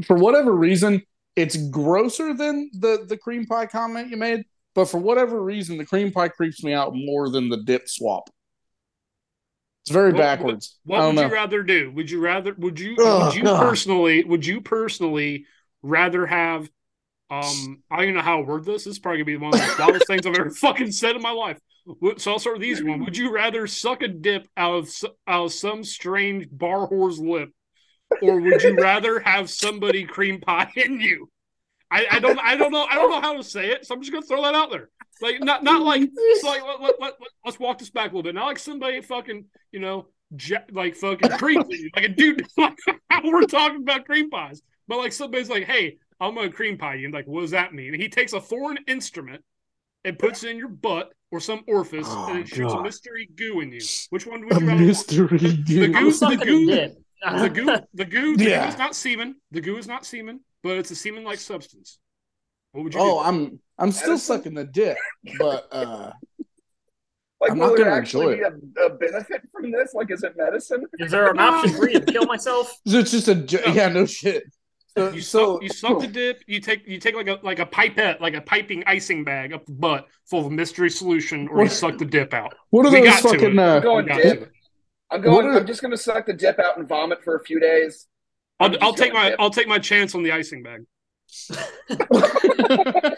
[0.06, 1.02] for whatever reason.
[1.36, 4.44] It's grosser than the the cream pie comment you made,
[4.76, 8.30] but for whatever reason, the cream pie creeps me out more than the dip swap.
[9.84, 10.78] It's very What- backwards.
[10.86, 11.28] I What don't would know.
[11.28, 11.92] you rather do?
[11.92, 13.62] Would you rather would you Oh, would you God.
[13.62, 15.46] personally would you personally
[15.82, 16.70] rather have
[17.30, 18.84] um I don't even know how to word this.
[18.84, 21.22] This is probably gonna be one of the wildest things I've ever fucking said in
[21.22, 21.60] my life.
[22.18, 23.00] So I'll start with these one.
[23.06, 24.90] Would you rather suck a dip out of
[25.28, 27.50] out of some strange bar whore's lip,
[28.22, 31.30] or would you rather have somebody cream pie in you?
[31.90, 34.02] I, I don't I don't know I don't know how to say it, so I'm
[34.02, 34.90] just gonna throw that out there.
[35.22, 36.10] Like not not like
[36.40, 37.14] so like let, let, let,
[37.46, 38.36] let's walk this back a little bit.
[38.36, 40.08] Not like somebody fucking you know
[40.40, 42.78] ja- like fucking cream pie, like a dude like
[43.10, 46.96] how we're talking about cream pies, but like somebody's like, hey, I'm gonna cream pie
[46.96, 47.06] you.
[47.06, 47.94] And like, what does that mean?
[47.94, 49.44] And he takes a foreign instrument
[50.06, 52.82] and puts it in your butt or some orifice, Oh, and it oh, shoots a
[52.82, 53.82] mystery goo in you.
[54.10, 54.76] Which one would A you rather?
[54.78, 54.88] want?
[54.88, 56.98] mystery The goo- the goo- a dip.
[57.44, 58.64] The goo, the goo, the Yeah.
[58.66, 59.36] goo is not semen.
[59.52, 62.00] The goo is not semen, but it's a semen-like substance.
[62.72, 63.28] What would you Oh, do?
[63.28, 64.38] I'm I'm still Medicine?
[64.38, 64.98] sucking the dip,
[65.38, 66.12] but uh
[67.40, 69.94] Like, I'm will not there gonna actually be enjoy a, a benefit from this?
[69.94, 70.84] Like, is it medicine?
[71.00, 72.72] Is there an option for you to kill myself?
[72.86, 73.74] it's just a jo- No.
[73.74, 74.44] yeah, no shit.
[74.98, 76.42] So, You so suck, you suck the dip.
[76.48, 79.66] You take you take like a like a pipette, like a piping icing bag up
[79.66, 82.54] the butt full of mystery solution, or you suck the dip out.
[82.72, 83.60] what are we those got to fucking it.
[83.60, 84.12] uh, I'm going We
[85.12, 85.46] I'm going.
[85.48, 88.08] Are- I'm just going to suck the dip out and vomit for a few days.
[88.60, 89.40] I'm I'll, I'll take my dip.
[89.40, 90.86] I'll take my chance on the icing bag.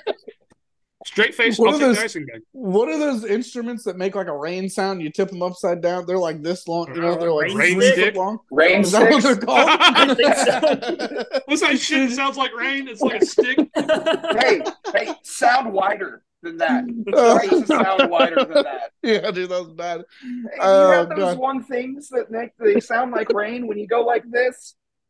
[1.05, 1.59] Straight face.
[1.59, 2.41] What I'll are take those- the icing bag.
[2.53, 5.01] What are those instruments that make like a rain sound?
[5.01, 6.05] You tip them upside down.
[6.05, 6.87] They're like this long.
[6.95, 8.15] You know, uh, they're like Rain three stick?
[8.15, 8.39] long.
[8.49, 9.35] Rain Is that what sticks.
[9.37, 9.69] they're called?
[9.79, 11.39] I think so.
[11.45, 12.09] What's that shit?
[12.09, 12.87] that sounds like rain.
[12.87, 13.57] It's like a stick.
[13.75, 14.61] hey,
[14.95, 16.83] hey, sound wider than that.
[17.13, 17.39] Oh.
[17.61, 18.91] To sound wider than that.
[19.03, 20.03] yeah, dude, that was bad.
[20.23, 21.37] You Oh, have those God.
[21.37, 24.75] one things that make they sound like rain when you go like this.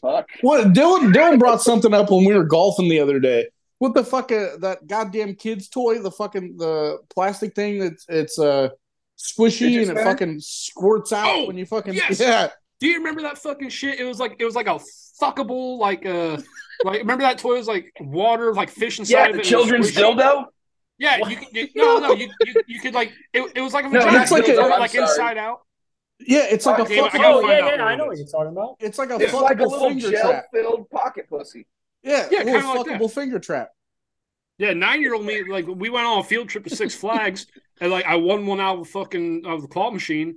[0.00, 0.28] Fuck.
[0.40, 3.48] What Dylan Dylan brought something up when we were golfing the other day.
[3.78, 4.30] What the fuck?
[4.32, 8.70] Uh, that goddamn kids toy, the fucking the plastic thing that's it's uh
[9.18, 12.18] squishy and it fucking squirts out Oh, when you fucking yes.
[12.20, 12.48] yeah.
[12.80, 14.00] Do you remember that fucking shit?
[14.00, 14.80] It was like it was like a
[15.22, 16.38] fuckable like uh
[16.84, 19.40] like remember that toy was like water like fish inside Yeah, of the it.
[19.40, 20.14] and children's squishy?
[20.16, 20.44] dildo.
[20.98, 23.84] Yeah, you, could- you no no you, you you could like it, it was like
[23.84, 25.02] a No, vagina, that's like it a- like sorry.
[25.04, 25.60] inside out.
[26.18, 28.26] Yeah, it's like Oh, a damn fucking, gotta oh yeah, yeah, I know what you're
[28.26, 28.76] talking about.
[28.80, 30.44] it's like a It's like a fuckable little finger trap.
[30.52, 31.66] gel-filled pocket pussy.
[32.02, 33.00] Yeah, Yeah, kinda like that.
[33.00, 33.70] fuckable finger trap.
[34.58, 37.46] Yeah, nine year old me like we went on a field trip to Six Flags
[37.80, 40.36] and like I won one out of the fucking of the claw machine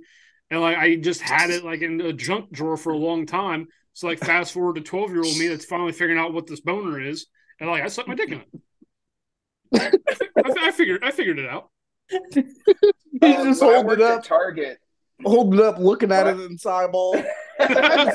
[0.54, 3.66] and like I just had it like in a junk drawer for a long time.
[3.92, 6.60] So like fast forward to twelve year old me that's finally figuring out what this
[6.60, 7.26] boner is
[7.60, 8.40] and like I sucked my dick in
[9.72, 10.00] it.
[10.36, 11.70] I, I figured I figured it out.
[12.10, 12.44] He's
[13.22, 14.78] Um, just when holding it up, Target.
[15.24, 17.14] holding it up, looking at it in eyeball.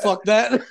[0.04, 0.62] Fuck that.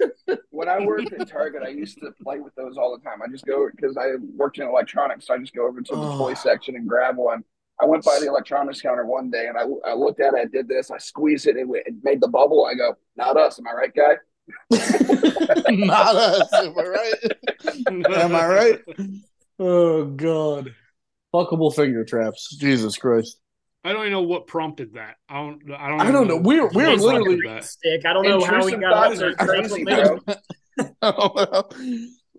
[0.50, 3.20] When I worked at Target, I used to play with those all the time.
[3.22, 6.00] I just go because I worked in electronics, so I just go over to the
[6.00, 6.18] Oh.
[6.18, 7.44] toy section and grab one.
[7.80, 10.40] I went by the electronics counter one day and I, I looked at it.
[10.40, 10.90] I did this.
[10.90, 11.56] I squeezed it.
[11.56, 12.66] It, it made the bubble.
[12.66, 13.58] I go, not us.
[13.58, 14.16] Am I right, guy?
[14.70, 17.14] Not us, am I right?
[17.88, 18.80] Am I right?
[19.58, 20.74] Oh god.
[21.34, 22.56] Fuckable finger traps.
[22.56, 23.38] Jesus Christ.
[23.84, 25.16] I don't even know what prompted that.
[25.28, 25.62] I don't.
[25.72, 26.00] I don't.
[26.00, 26.36] I don't know.
[26.36, 28.04] We're we're It's like a literally green stick.
[28.04, 29.30] I don't know how we got up there.
[29.30, 30.34] are crazy, That's what bro.
[31.02, 31.68] Oh,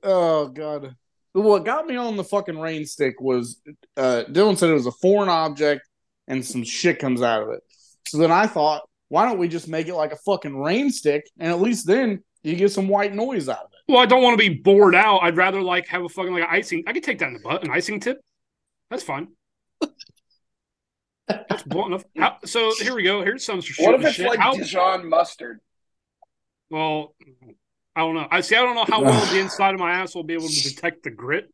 [0.03, 0.95] oh god.
[1.39, 3.61] What got me on the fucking rain stick was
[3.97, 5.81] uh Dylan said it was a foreign object
[6.27, 7.61] and some shit comes out of it.
[8.07, 11.29] So then I thought, why don't we just make it like a fucking rain stick
[11.39, 13.91] and at least then you get some white noise out of it.
[13.91, 15.19] Well, I don't want to be bored out.
[15.23, 16.83] I'd rather like have a fucking like an icing.
[16.87, 18.19] I could take that in the butt, an icing tip.
[18.89, 19.29] That's fine.
[21.27, 22.03] That's blunt enough.
[22.17, 23.23] How, so here we go.
[23.23, 23.85] Here's some shit.
[23.85, 24.25] What if it's shit.
[24.25, 25.59] like How, Dijon mustard?
[26.71, 27.15] Well,
[27.95, 28.27] I don't know.
[28.31, 28.55] I see.
[28.55, 31.03] I don't know how well the inside of my ass will be able to detect
[31.03, 31.49] the grit.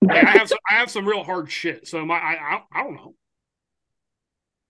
[0.00, 1.86] Like, I have some, I have some real hard shit.
[1.86, 3.14] So my I I, I don't know.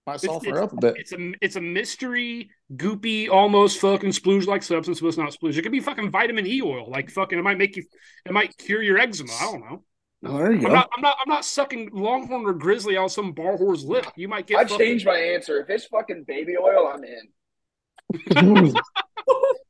[0.07, 0.95] Might It's- soften it's- her up a bit.
[0.99, 5.57] It's a it's a mystery, goopy, almost fucking splooge like substance, but it's not splooge.
[5.57, 6.91] It could be fucking vitamin E oil.
[6.91, 7.85] Like fucking, it might make you,
[8.27, 9.33] it might cure your eczema.
[9.41, 9.85] I don't know.
[10.25, 10.68] Oh, there you I'm go.
[10.75, 14.07] not, I'm not, I'm not sucking Longhorn or Grizzly out some bar whore's lip.
[14.16, 14.59] You might get.
[14.59, 15.61] I fucking- changed my answer.
[15.61, 18.75] If it's fucking baby oil, I'm in.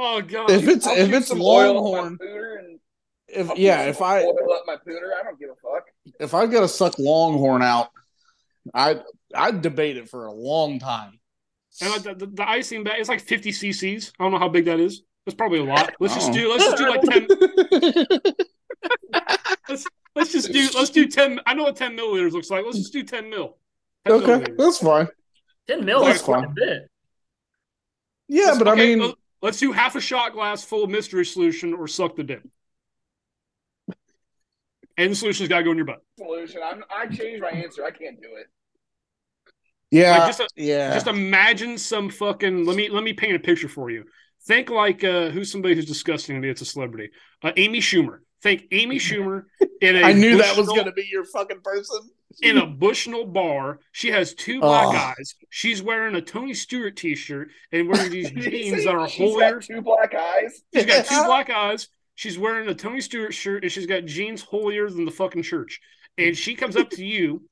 [0.00, 0.48] Oh god.
[0.50, 2.78] if it's I'll if it's some oil up Longhorn,
[3.26, 5.84] if I'll yeah, if I oil up my pooter, I don't give a fuck.
[6.20, 7.88] if I gotta suck Longhorn out,
[8.72, 9.00] I
[9.34, 11.18] I'd debate it for a long time.
[11.80, 14.12] And like the, the, the icing bag, it's like 50 cc's.
[14.18, 15.02] I don't know how big that is.
[15.26, 15.92] That's probably a lot.
[16.00, 16.32] Let's just Oh.
[16.32, 16.50] do.
[16.50, 18.22] Let's just do like 10.
[19.68, 19.84] Let's
[20.14, 20.68] let's just do.
[20.74, 21.40] Let's do 10.
[21.46, 22.64] I know what 10 milliliters looks like.
[22.64, 23.58] Let's just do 10 mil.
[24.06, 24.56] 10 okay, milliliters.
[24.58, 25.08] that's fine.
[25.66, 26.54] Ten mil That's is quite a fine.
[26.54, 26.82] bit.
[28.28, 31.74] Yeah, but I mean, let- let's do half a shot glass full of mystery solution
[31.74, 32.42] or suck the dip.
[34.96, 36.00] And the solution's got to go in your butt.
[36.18, 36.60] Solution.
[36.64, 37.84] I'm, I changed my answer.
[37.84, 38.46] I can't do it.
[39.90, 40.92] yeah, Like, just a- yeah.
[40.92, 42.64] Just imagine some fucking.
[42.64, 44.04] Let me let me paint a picture for you.
[44.46, 46.48] Think like uh, who's somebody who's disgusting to me.
[46.48, 47.10] It's a celebrity.
[47.42, 48.18] Uh, Amy Schumer.
[48.42, 49.44] Think Amy Schumer
[49.80, 51.98] in a I knew that was going to be your fucking person.
[52.42, 53.80] in a Bushnell bar.
[53.92, 55.14] She has two black Oh.
[55.18, 55.34] eyes.
[55.50, 59.54] She's wearing a Tony Stewart t-shirt and wearing these jeans that are she's holier.
[59.54, 60.62] got two black eyes.
[60.74, 61.88] She's got two black eyes.
[62.14, 65.80] She's wearing a Tony Stewart shirt and she's got jeans holier than the fucking church.
[66.16, 67.42] And she comes up to you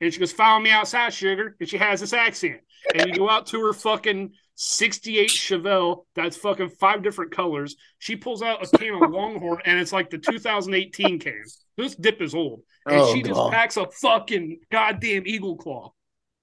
[0.00, 1.56] and she goes, Follow me outside, sugar.
[1.60, 2.60] And she has this accent.
[2.94, 7.76] And you go out to her fucking 68 Chevelle that's fucking five different colors.
[7.98, 11.42] She pulls out a can of Longhorn and it's like the 2018 can.
[11.76, 12.62] This dip is old.
[12.86, 13.52] And Oh, she just God.
[13.52, 15.92] packs a fucking goddamn Eagle Claw.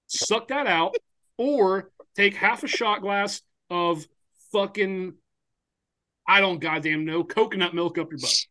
[0.08, 0.96] Suck that out
[1.38, 4.06] or take half a shot glass of
[4.52, 5.14] fucking
[6.28, 8.46] I don't goddamn know coconut milk up your butt.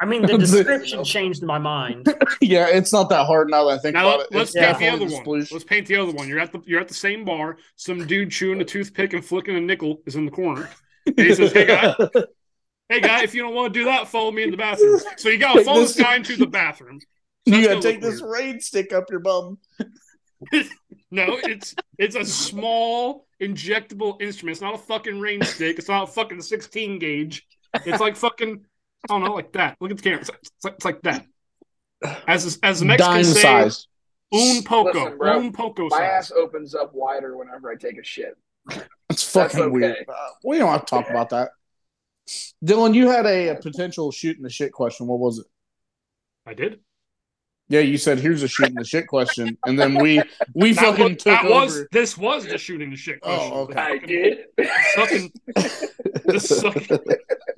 [0.00, 2.06] I mean, the description changed my mind.
[2.40, 4.28] yeah, it's not that hard now that I think Now about it.
[4.34, 5.24] let's It's paint the other one.
[5.24, 5.52] sploosh.
[5.52, 6.28] Let's paint the other one.
[6.28, 7.58] You're at the you're at the same bar.
[7.76, 10.70] Some dude chewing a toothpick and flicking a nickel is in the corner.
[11.06, 11.94] And he says, "Hey guy,
[12.88, 15.28] hey guy, if you don't want to do that, follow me in the bathroom." So
[15.30, 17.00] you got to Take follow this- this guy into the bathroom.
[17.44, 18.32] you gotta take this weird.
[18.32, 19.58] rain stick up your bum.
[21.10, 24.52] No, it's it's a small injectable instrument.
[24.54, 25.78] It's not a fucking rain stick.
[25.78, 27.46] It's not a fucking 16 gauge.
[27.86, 28.64] It's like fucking
[29.08, 29.76] I don't know, like that.
[29.80, 30.20] Look at the camera.
[30.20, 31.26] It's, it's like, it's like that.
[32.26, 33.88] As as the Dime Mexicans say, size.
[34.32, 36.10] un poco, Listen, bro, un poco My size.
[36.10, 38.36] ass opens up wider whenever I take a shit.
[39.08, 39.70] That's fucking okay.
[39.70, 39.96] weird.
[40.08, 41.50] Uh, we don't have to talk about that.
[42.64, 45.06] Dylan, you had a, a potential shooting the shit question.
[45.06, 45.46] What was it?
[46.46, 46.80] I did.
[47.70, 50.22] Yeah, you said here's a shooting the shit question, and then we
[50.54, 51.54] we That, fucking was, took that over.
[51.54, 53.50] was this was the shooting the shit question.
[53.52, 54.44] Oh, okay.
[54.56, 55.62] The I fucking- did.
[55.62, 56.98] Sucking, the sucking,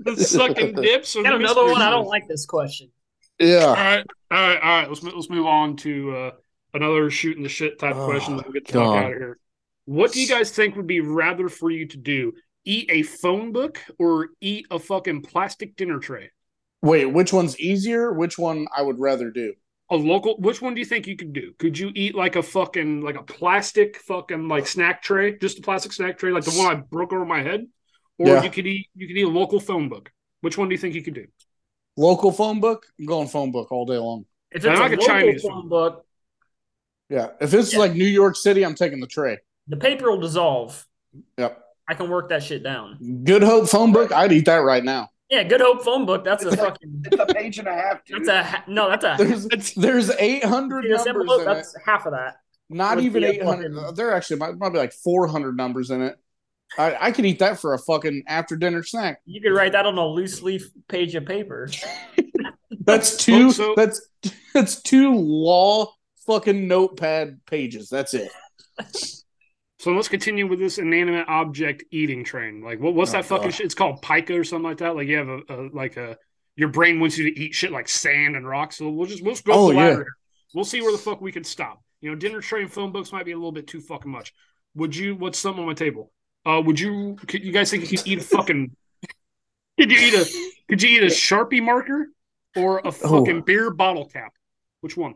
[0.00, 1.14] the sucking dips.
[1.14, 1.80] Or Got another one.
[1.80, 2.90] I don't like this question.
[3.38, 3.72] Yeah.
[3.72, 4.88] right, all right, all right.
[4.88, 6.30] Let's let's move on to uh,
[6.74, 8.36] another shooting the shit type Oh, question.
[8.36, 9.38] Then we'll get the fuck out of here.
[9.86, 12.32] What do you guys think would be rather for you to do?
[12.64, 16.30] Eat a phone book or eat a fucking plastic dinner tray?
[16.82, 18.12] Wait, which one's easier?
[18.12, 19.54] Which one I would rather do?
[19.92, 20.36] A local.
[20.38, 21.52] Which one do you think you could do?
[21.58, 25.62] Could you eat like a fucking like a plastic fucking like snack tray, just a
[25.62, 27.66] plastic snack tray, like the one I broke over my head,
[28.18, 28.42] or Yeah.
[28.44, 30.10] you could eat you could eat a local phone book.
[30.42, 31.26] Which one do you think you could do?
[31.96, 32.86] Local phone book?
[32.98, 34.26] I'm going phone book all day long.
[34.52, 35.68] If it's a like a local Chinese phone one.
[35.68, 36.06] book,
[37.08, 37.30] Yeah.
[37.40, 37.80] If it's Yeah.
[37.80, 39.38] like New York City, I'm taking the tray.
[39.66, 40.86] the paper will dissolve.
[41.36, 41.60] Yep.
[41.88, 43.22] I can work that shit down.
[43.24, 45.08] Good Hope phone book, I'd eat that right now.
[45.30, 46.24] Yeah, Good Hope phone book.
[46.24, 47.04] That's a It's like- fucking.
[47.06, 48.24] It's a page and a half, dude.
[48.24, 48.88] That's a no.
[48.90, 49.14] That's a.
[49.18, 51.54] There's there's 800 numbers envelope, in it.
[51.54, 52.36] that's half of that.
[52.68, 53.74] Not with even the 800.
[53.74, 56.16] fucking- uh, There actually might, might be like 400 numbers in it.
[56.78, 59.20] I, I could eat that for a fucking after dinner snack.
[59.24, 61.68] You could write that on a loose leaf page of paper.
[62.84, 63.50] That's two.
[63.52, 64.00] so- that's
[64.54, 65.92] that's two law
[66.26, 67.88] fucking notepad pages.
[67.88, 68.30] That's it.
[69.80, 72.60] So let's continue with this inanimate object eating train.
[72.62, 73.54] Like, what, what's Oh, that fucking God.
[73.54, 73.64] shit?
[73.64, 74.94] It's called pica or something like that.
[74.94, 76.18] Like, you have a, a like a
[76.56, 78.76] your brain wants you to eat shit like sand and rocks.
[78.76, 79.94] So we'll just we'll just go Oh, up the ladder.
[79.94, 80.06] Here.
[80.54, 81.82] We'll see where the fuck we can stop.
[82.02, 84.34] You know, dinner tray and phone books might be a little bit too fucking much.
[84.74, 85.14] Would you?
[85.16, 86.12] What's something on my table?
[86.44, 87.16] Uh, would you?
[87.26, 88.76] Could you guys think you could eat a fucking?
[89.80, 90.28] could you eat a?
[90.68, 92.08] Could you eat a sharpie marker
[92.54, 94.32] or a fucking beer bottle cap?
[94.82, 95.14] Which one?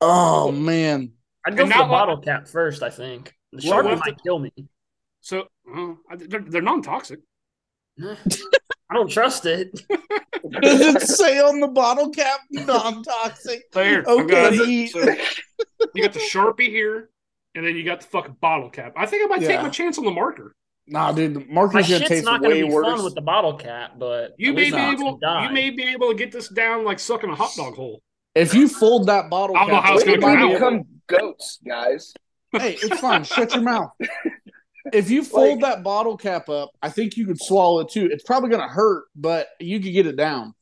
[0.00, 1.14] Oh man.
[1.44, 2.84] I'd go And for the not like- bottle cap first.
[2.84, 4.52] I think the Well, sharpie what- might kill me.
[5.20, 7.20] So uh, they're, they're non-toxic.
[8.02, 9.72] I don't trust it.
[10.60, 13.62] Does it say on the bottle cap non-toxic?
[13.72, 14.00] There.
[14.00, 14.86] I've Okay.
[14.88, 15.00] got So
[15.94, 17.08] you got the sharpie here,
[17.54, 18.92] and then you got the fucking bottle cap.
[18.96, 20.54] I think I might take my chance on the marker.
[20.86, 22.84] Nah, dude, the My Marcus gonna shit's taste not going way to be worse.
[22.86, 25.16] fun with the bottle cap, but You may be able.
[25.16, 25.46] gonna.
[25.46, 28.02] You may be able to get this down like sucking a hot dog hole.
[28.34, 30.30] if you fold that bottle I don't know cap, how it's We gonna you come
[30.34, 30.72] might can be out.
[31.08, 32.12] become goats, guys.
[32.58, 33.24] Hey, it's fine.
[33.24, 33.90] Shut your mouth.
[34.92, 38.06] If you fold Like- that bottle cap up, I think you could swallow it too.
[38.12, 40.52] It's probably gonna hurt, but you could get it down.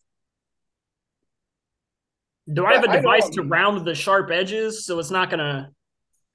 [2.53, 5.70] Do I have a device to round the sharp edges so it's not going to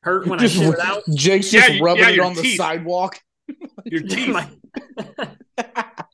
[0.04, 1.04] hurt when Just- I shit it out?
[1.16, 2.58] Jake's just you- rubbing yeah, it your on the teeth.
[2.58, 3.20] sidewalk.
[3.86, 4.36] Your teeth.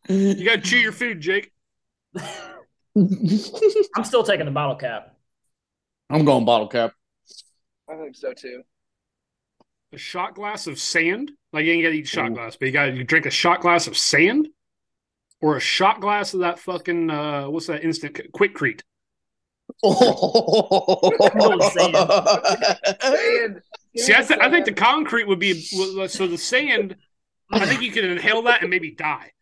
[0.09, 1.51] You got to chew your food, Jake.
[2.15, 5.15] I'm still taking the bottle cap.
[6.11, 6.93] I'm going bottle cap.
[7.89, 8.61] I think so too.
[9.93, 11.31] A shot glass of sand.
[11.51, 12.33] Like you ain't got to eat shot Ooh.
[12.33, 14.49] glass, but you got to drink a shot glass of sand,
[15.39, 18.81] or a shot glass of that fucking uh, what's that instant Quikrete?
[23.03, 23.61] And
[23.97, 26.95] See, I, th- I think the concrete would be so the sand.
[27.51, 29.32] I think you could inhale that and maybe die.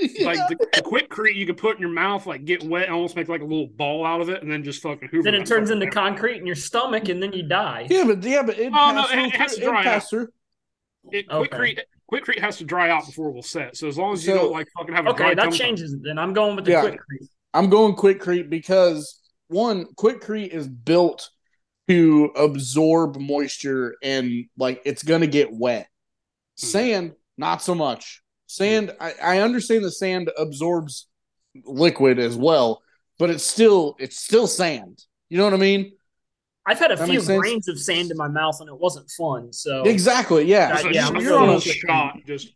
[0.20, 3.16] Like the, the Quikrete, you could put in your mouth, like get wet, and almost
[3.16, 5.24] make like a little ball out of it, and then just fucking hoover.
[5.30, 5.92] Then it turns into down.
[5.92, 7.86] concrete in your stomach and then you die.
[7.90, 9.82] yeah, but yeah, but it Oh, no, passed it- it through- has to it dry
[9.82, 10.28] passed through.
[11.12, 11.48] It, Okay.
[11.48, 11.78] Quikrete,
[12.12, 13.76] Quikrete has to dry out before it will set.
[13.76, 15.92] So as long as you So- don't like fucking have a Okay, dry that changes
[15.92, 16.18] it then.
[16.18, 16.84] I'm going with the Yeah.
[16.84, 17.28] Quikrete.
[17.54, 21.30] I'm going Quikrete because one, Quikrete is built
[21.88, 25.88] to absorb moisture and like it's gonna get wet.
[26.60, 26.66] Hmm.
[26.66, 28.22] Sand, not so much.
[28.50, 31.06] Sand, I, I understand the sand absorbs
[31.64, 32.82] liquid as well,
[33.16, 35.04] but it's still it's still sand.
[35.28, 35.92] You know what I mean?
[36.66, 39.52] I've had a That few grains of sand in my mouth and it wasn't fun.
[39.52, 40.46] So Exactly.
[40.46, 40.72] Yeah.
[40.72, 42.18] Just a, yeah, sh- I'm you're on a going shot.
[42.26, 42.52] Just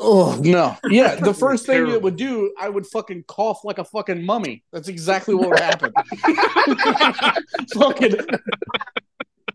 [0.00, 0.76] Oh no!
[0.90, 1.94] Yeah, the first thing Terrible.
[1.94, 4.64] it would do, I would fucking cough like a fucking mummy.
[4.72, 5.92] That's exactly what would happen.
[7.74, 8.14] fucking,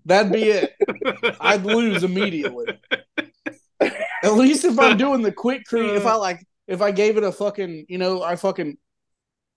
[0.05, 0.75] that'd be it.
[1.39, 2.77] I'd lose immediately.
[4.23, 7.23] At least if I'm doing the quick creep, if I like, if I gave it
[7.23, 8.77] a fucking, you know, I fucking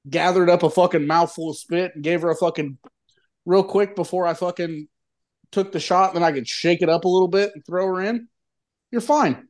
[0.09, 2.79] gathered up a fucking mouthful of spit and gave her a fucking
[3.45, 4.89] real quick before I fucking
[5.53, 8.01] took the shot, then I could shake it up a little bit and throw her
[8.03, 8.29] in.
[8.91, 9.49] You're fine.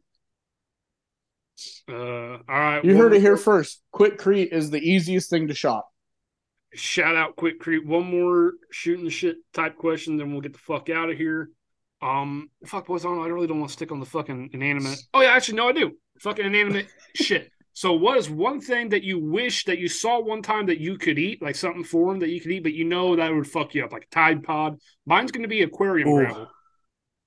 [1.88, 2.84] uh, all right.
[2.84, 3.82] You one heard it here first.
[3.94, 5.84] Quikrete is the easiest thing to shot.
[6.74, 7.86] Shout out, quick creep.
[7.86, 11.50] One more shooting the shit type question, then we'll get the fuck out of here.
[12.02, 13.18] Um, fuck, boys, I don't.
[13.18, 14.98] know, I really don't want to stick on the fucking inanimate.
[15.14, 15.92] Oh yeah, actually, no, I do.
[16.20, 17.50] Fucking inanimate shit.
[17.72, 20.96] So, what is one thing that you wish that you saw one time that you
[20.98, 23.74] could eat, like something foreign that you could eat, but you know that would fuck
[23.74, 24.78] you up, like a Tide Pod?
[25.06, 26.16] Mine's going to be aquarium Ooh.
[26.24, 26.48] gravel.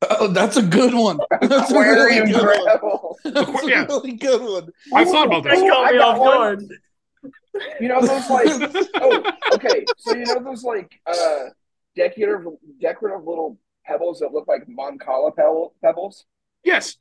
[0.09, 1.19] Oh, that's a good one.
[1.41, 2.63] That's a Aquarium really good one.
[2.63, 3.17] gravel.
[3.25, 3.85] That's a Yeah.
[3.85, 4.69] really good one.
[4.95, 5.61] I've thought about that this.
[5.61, 6.29] Oh, caught I me got off one.
[6.37, 6.63] guard.
[7.81, 9.85] You know those like oh okay.
[9.97, 11.49] So you know those like uh
[11.97, 13.57] decorative decorative little
[13.89, 15.31] pebbles that look like Mancala
[15.81, 16.25] pebbles?
[16.63, 16.95] yes.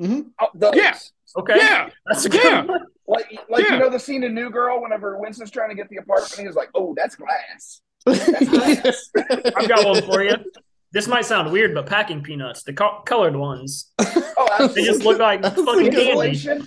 [0.00, 0.30] Mhm.
[0.40, 0.74] Oh, those.
[0.74, 0.98] Yeah.
[1.36, 1.56] Okay.
[1.56, 1.90] Yeah.
[2.06, 2.64] That's a good Yeah.
[2.64, 2.86] one.
[3.06, 3.74] Like like Yeah.
[3.74, 6.56] you know the scene in New Girl whenever Winston's trying to get the apartment he's
[6.56, 7.82] like, Oh, that's glass.
[9.56, 10.34] I've got one for you.
[10.92, 14.04] This might sound weird, but packing peanuts, the co- colored ones, Oh
[14.48, 14.84] they absolutely.
[14.84, 16.66] just look like That's fucking candy.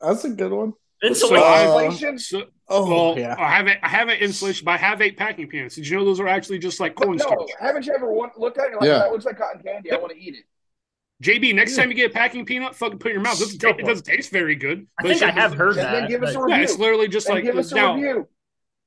[0.00, 0.72] That's a good one.
[1.04, 1.46] Insulation.
[1.46, 2.18] Uh, Insulation.
[2.18, 3.36] So, Oh well, yeah.
[3.38, 5.74] I haven't, I haven't insulation, but I have eight packing peanuts.
[5.74, 7.38] Did you know those are actually just like But cornstarch?
[7.38, 8.98] no, haven't you ever want, looked at it like, Yeah.
[9.00, 10.44] that looks like cotton candy, I want to eat it.
[11.22, 13.36] JB, next time you get a packing peanut, fucking put it in your mouth.
[13.36, 14.86] It doesn't, Go it doesn't taste very good.
[14.98, 15.92] I but think it's I just- have heard And that.
[15.92, 16.56] then give us a review.
[16.56, 18.28] Yeah, it's literally just And like give us a now review.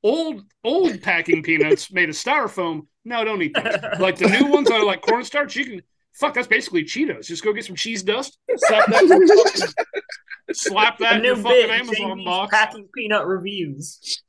[0.03, 2.87] old old packing peanuts made of styrofoam.
[3.05, 3.75] No, don't eat those.
[3.99, 5.55] Like the new ones are like cornstarch.
[5.55, 5.81] You can
[6.13, 6.33] fuck.
[6.33, 7.27] That's basically Cheetos.
[7.27, 9.73] Just go get some cheese dust, slap that,
[10.53, 12.51] slap that a in your new fucking bit, Amazon JB's box.
[12.51, 14.21] packing peanut reviews.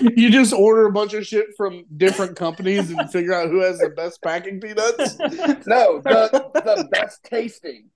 [0.00, 3.78] You just order a bunch of shit from different companies and figure out who has
[3.78, 5.16] the best packing peanuts.
[5.66, 7.88] No, the the best tasting.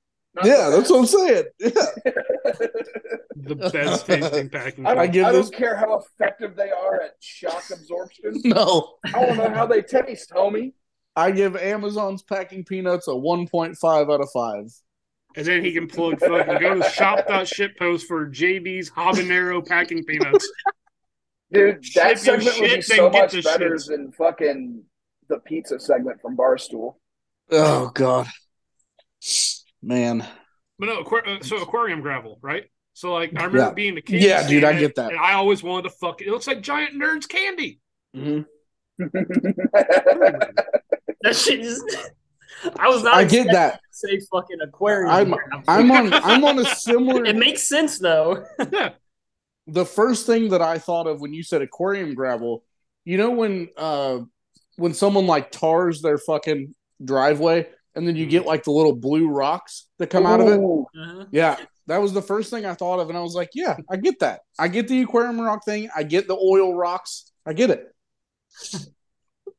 [0.43, 1.45] Yeah, the that's what I'm saying.
[1.61, 1.70] Yeah.
[3.37, 4.87] The best tasting packing.
[4.87, 8.32] I I don't, give I this- don't care how effective they are at shock absorption.
[8.45, 8.95] No.
[9.14, 10.72] I want to know how they taste, homie.
[11.14, 14.72] I give Amazon's packing peanuts a 1.5 out of 5.
[15.37, 20.49] And then he can plug fucking go to shop.shitpost for JB's habanero packing peanuts.
[21.53, 23.89] Dude, Ship your that segment would be so much better shits.
[23.89, 24.82] than fucking
[25.28, 26.95] the pizza segment from Barstool.
[27.51, 28.26] Oh, God.
[29.82, 30.26] Man.
[30.78, 32.64] But no, uh, so aquarium gravel, right?
[32.95, 33.70] So like I remember Yeah.
[33.72, 34.22] being a kid.
[34.22, 35.11] Yeah, dude, I it, get that.
[35.11, 36.28] And I always wanted to fuck it.
[36.28, 37.80] It looks like giant nerds candy.
[38.16, 38.47] Mhm.
[41.22, 41.82] That shit just.
[42.78, 43.14] I was not.
[43.14, 43.74] I get that.
[43.74, 45.10] to Say fucking aquarium.
[45.10, 45.34] I'm-
[45.68, 48.44] I'm on I'm on a similar It makes sense though.
[49.66, 52.64] The first thing that I thought of when you said aquarium gravel,
[53.06, 54.18] you know when uh
[54.76, 59.28] when someone like tars their fucking driveway and then you get like the little blue
[59.28, 60.60] rocks that come out of it.
[60.60, 61.24] Uh-huh.
[61.30, 61.56] Yeah,
[61.86, 64.18] that was the first thing I thought of, and I was like, yeah, I get
[64.20, 64.40] that.
[64.58, 65.88] I get the aquarium rock thing.
[65.96, 67.32] I get the oil rocks.
[67.46, 67.86] I get it.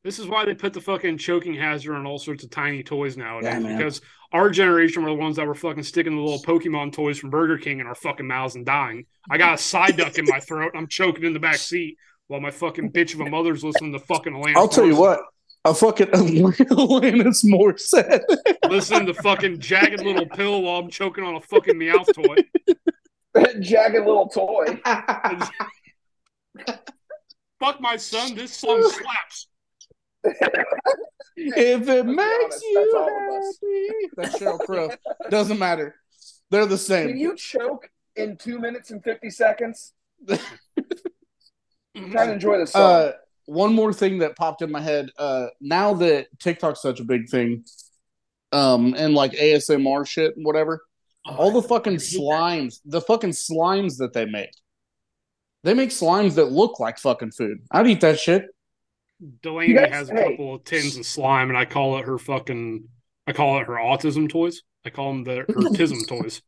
[0.06, 3.16] This is why they put the fucking choking hazard on all sorts of tiny toys
[3.16, 3.60] nowadays.
[3.60, 4.00] Yeah, because
[4.32, 7.58] our generation were the ones that were fucking sticking the little Pokemon toys from Burger
[7.58, 9.06] King in our fucking mouths and dying.
[9.28, 10.74] I got a Psyduck in my throat.
[10.76, 11.96] I'm choking in the back seat
[12.28, 14.54] while my fucking bitch of a mother's listening to fucking Alanis.
[14.54, 15.18] I'll tell you what.
[15.64, 18.22] A fucking Alanis Morissette.
[18.70, 22.36] Listen to fucking jagged little pill while I'm choking on a fucking Meowth toy.
[23.34, 24.80] That jagged little toy.
[27.58, 29.48] Fuck my son, this song slaps.
[31.36, 33.58] If it be makes honest, you that's all of us.
[33.62, 34.90] happy, that's Sheryl Crow.
[35.30, 35.94] Doesn't matter.
[36.50, 37.08] They're the same.
[37.08, 39.92] Can you choke in two minutes and fifty seconds?
[40.28, 40.38] Trying
[41.94, 42.82] to enjoy the song.
[42.82, 43.12] Uh,
[43.46, 45.10] one more thing that popped in my head.
[45.18, 47.64] Uh, now that TikTok's such a big thing,
[48.52, 50.84] um, and like ASMR shit and whatever,
[51.26, 52.18] all the fucking I hate that.
[52.18, 54.50] slimes, the fucking slimes that they make.
[55.64, 57.58] They make slimes that look like fucking food.
[57.70, 58.46] I'd eat that shit.
[59.42, 60.30] Delaney guys- has a hey.
[60.30, 62.88] couple of tins of slime, and I call it her fucking.
[63.26, 64.62] I call it her autism toys.
[64.84, 66.42] I call them the her tism toys.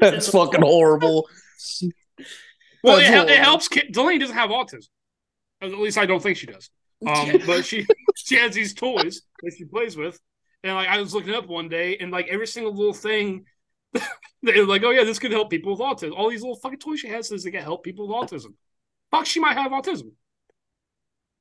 [0.00, 1.28] That's fucking horrible.
[2.84, 3.66] Well, it, That's hel- it helps.
[3.66, 4.86] Kid- Delaney doesn't have autism.
[5.60, 6.70] At least I don't think she does.
[7.04, 10.18] Um, but she she has these toys that she plays with,
[10.62, 13.46] and like I was looking up one day, and like every single little thing,
[14.44, 17.00] they're like, "Oh yeah, this could help people with autism." All these little fucking toys
[17.00, 18.54] she has says they can help people with autism.
[19.10, 20.12] Fuck, she might have autism.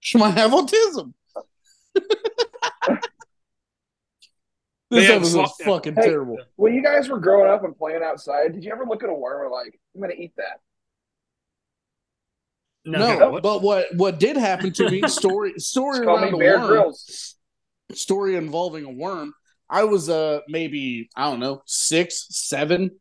[0.08, 1.12] She might have autism.
[4.90, 6.02] this Yeah, episode's sli- fucking Hey.
[6.04, 6.38] terrible.
[6.56, 9.14] when you guys were growing up and playing outside, did you ever look at a
[9.14, 10.62] worm and like, I'm gonna eat that?
[12.86, 15.06] No, No, but what what did happen to me?
[15.10, 16.68] Story story Just call around me a Bear worm.
[16.70, 17.36] Grylls.
[17.92, 19.34] Story involving a worm.
[19.70, 22.92] I was uh maybe I don't know six seven,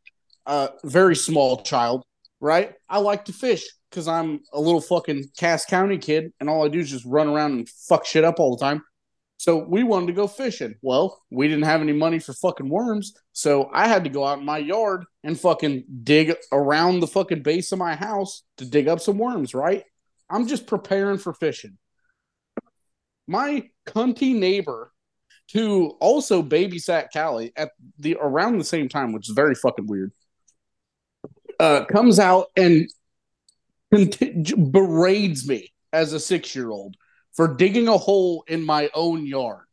[0.45, 2.03] uh very small child.
[2.39, 2.73] Right.
[2.87, 6.67] I like to fish because I'm a little fucking Cass County kid, and all I
[6.67, 8.83] do is just run around and fuck shit up all the time.
[9.37, 10.75] So we wanted to go fishing.
[10.81, 14.39] Well, we didn't have any money for fucking worms, so I had to go out
[14.39, 18.87] in my yard and fucking dig around the fucking base of my house to dig
[18.87, 19.83] up some worms, right?
[20.29, 21.77] I'm just preparing for fishing.
[23.27, 24.91] My cunty neighbor,
[25.53, 30.11] who also babysat Callie at the around the same time, which is very fucking weird,
[31.59, 32.89] uh, comes out and
[33.93, 36.95] conti- berades me as a six year old
[37.33, 39.65] for digging a hole in my own yard.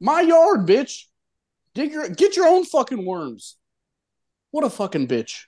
[0.00, 1.04] My yard, bitch.
[1.74, 3.56] Dig your get your own fucking worms.
[4.50, 5.44] What a fucking bitch.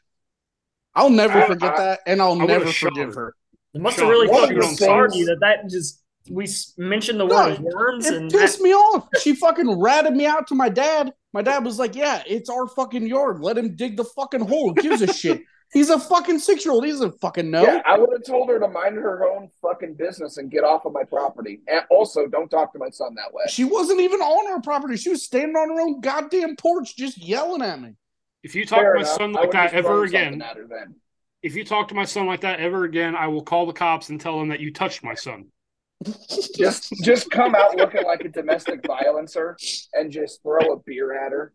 [0.95, 3.21] I'll never I- forget I- that, and I'll I never forgive her.
[3.21, 3.35] her.
[3.75, 6.47] It must have really fucking of scarred you that that just we
[6.77, 9.09] mentioned the No, word worms It and pissed me off.
[9.21, 11.13] She fucking ratted me out to my dad.
[11.33, 13.41] My dad was like, "Yeah, it's our fucking yard.
[13.41, 14.73] Let him dig the fucking hole.
[14.75, 15.43] Who gives a shit?
[15.73, 16.85] He's a fucking six year old.
[16.85, 19.95] He doesn't fucking know." Yeah, I would have told her to mind her own fucking
[19.95, 21.61] business and get off of my property.
[21.69, 23.45] And also, don't talk to my son that way.
[23.49, 24.97] She wasn't even on our property.
[24.97, 27.95] She was standing on her own goddamn porch, just yelling at me.
[28.43, 29.17] If you talk Fair to my enough.
[29.17, 30.95] son like that ever again, at her then.
[31.43, 34.09] if you talk to my son like that ever again, I will call the cops
[34.09, 35.47] and tell them that you touched my son.
[36.57, 39.55] Just, just come out looking like a domestic violencer
[39.95, 41.53] and just throw a beer at her.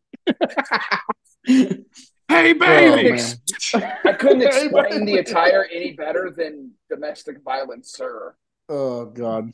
[1.45, 3.11] Hey, Oh, baby!
[3.11, 3.91] man.
[4.05, 8.35] I couldn't explain the attire any better than domestic violence, sir.
[8.69, 9.51] Oh god,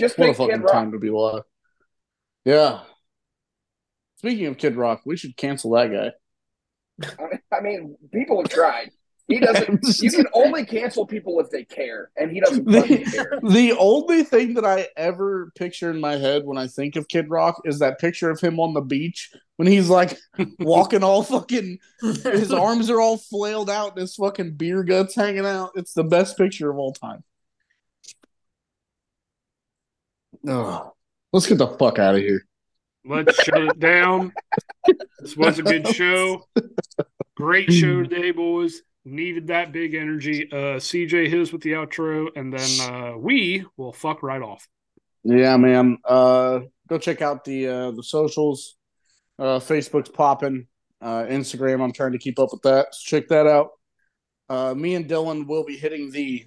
[0.00, 0.72] Just what a think Kid fucking Rock.
[0.72, 1.42] time to be alive.
[2.44, 2.80] Yeah.
[4.18, 6.10] Speaking of Kid Rock, we should cancel that guy.
[7.52, 8.90] I mean, people have tried.
[9.28, 9.84] He doesn't.
[10.02, 13.38] You can only cancel people if they care, and he doesn't fucking care.
[13.42, 17.28] The only thing that I ever picture in my head when I think of Kid
[17.28, 20.16] Rock is that picture of him on the beach when he's like
[20.60, 25.46] walking all fucking his arms are all flailed out and his fucking beer guts hanging
[25.46, 25.70] out.
[25.74, 27.24] It's the best picture of all time.
[30.46, 30.92] Ugh.
[31.32, 32.46] Let's get the fuck out of here.
[33.04, 34.32] Let's shut it down.
[35.20, 36.44] This was a good show.
[37.36, 38.82] Great show today, boys.
[39.08, 40.48] Needed that big energy.
[40.50, 44.66] Uh, CJ hit us with the outro, and then uh, we will fuck right off.
[45.22, 45.98] Yeah, man.
[46.04, 48.74] Uh, go check out the uh, the socials.
[49.38, 50.66] Uh, Facebook's popping.
[51.00, 52.88] Uh, Instagram, I'm trying to keep up with that.
[52.94, 53.68] So check that out.
[54.48, 56.44] Uh, me and Dylan will be hitting the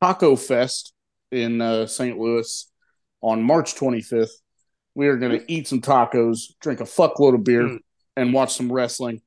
[0.00, 0.92] Taco Fest
[1.30, 2.18] in uh, St.
[2.18, 2.66] Louis
[3.20, 4.30] on March 25th.
[4.96, 7.78] We are going to eat some tacos, drink a fuckload of beer, Mm.
[8.16, 9.20] and watch some wrestling.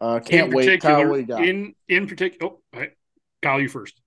[0.00, 0.80] Uh, can't in wait.
[0.80, 1.44] Kyle, what you got?
[1.44, 2.52] in in particular.
[2.52, 2.90] Oh, hey,
[3.42, 4.00] Kyle, you first.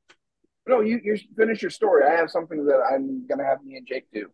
[0.67, 2.05] No, you you finish your story.
[2.05, 4.29] I have something that I'm gonna have me and Jake do.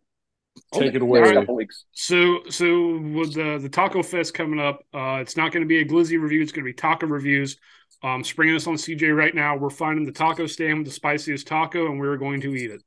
[0.72, 1.32] Take it Next away.
[1.32, 1.84] couple weeks.
[1.92, 5.78] So, so with the the Taco Fest coming up, uh, it's not going to be
[5.78, 6.42] a glizzy review.
[6.42, 7.56] It's going to be taco reviews.
[8.02, 9.56] Um, springing us on CJ right now.
[9.56, 12.82] We're finding the taco stand with the spiciest taco, and we're going to eat it.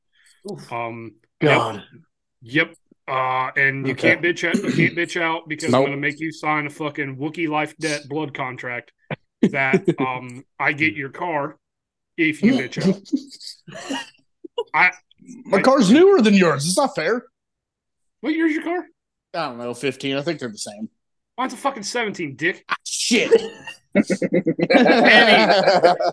[0.52, 0.72] Oof.
[0.72, 1.84] Um, God.
[2.42, 2.76] Yep.
[3.08, 4.10] Uh, and you Okay.
[4.16, 4.56] can't bitch out.
[4.56, 5.80] You can't bitch out because Nope.
[5.80, 8.92] I'm going to make you sign a fucking Wookiee life debt blood contract
[9.42, 11.58] that um I get your car
[12.18, 14.00] if you bitch out.
[14.74, 14.92] I
[15.46, 16.66] My car's newer than yours.
[16.66, 17.26] It's not fair.
[18.22, 18.86] what year's your car?
[19.34, 20.16] I don't know, 15.
[20.16, 20.90] I think they're the same.
[21.38, 22.64] Mine's a fucking 17, dick.
[22.86, 23.32] Shit.
[23.96, 24.04] Any,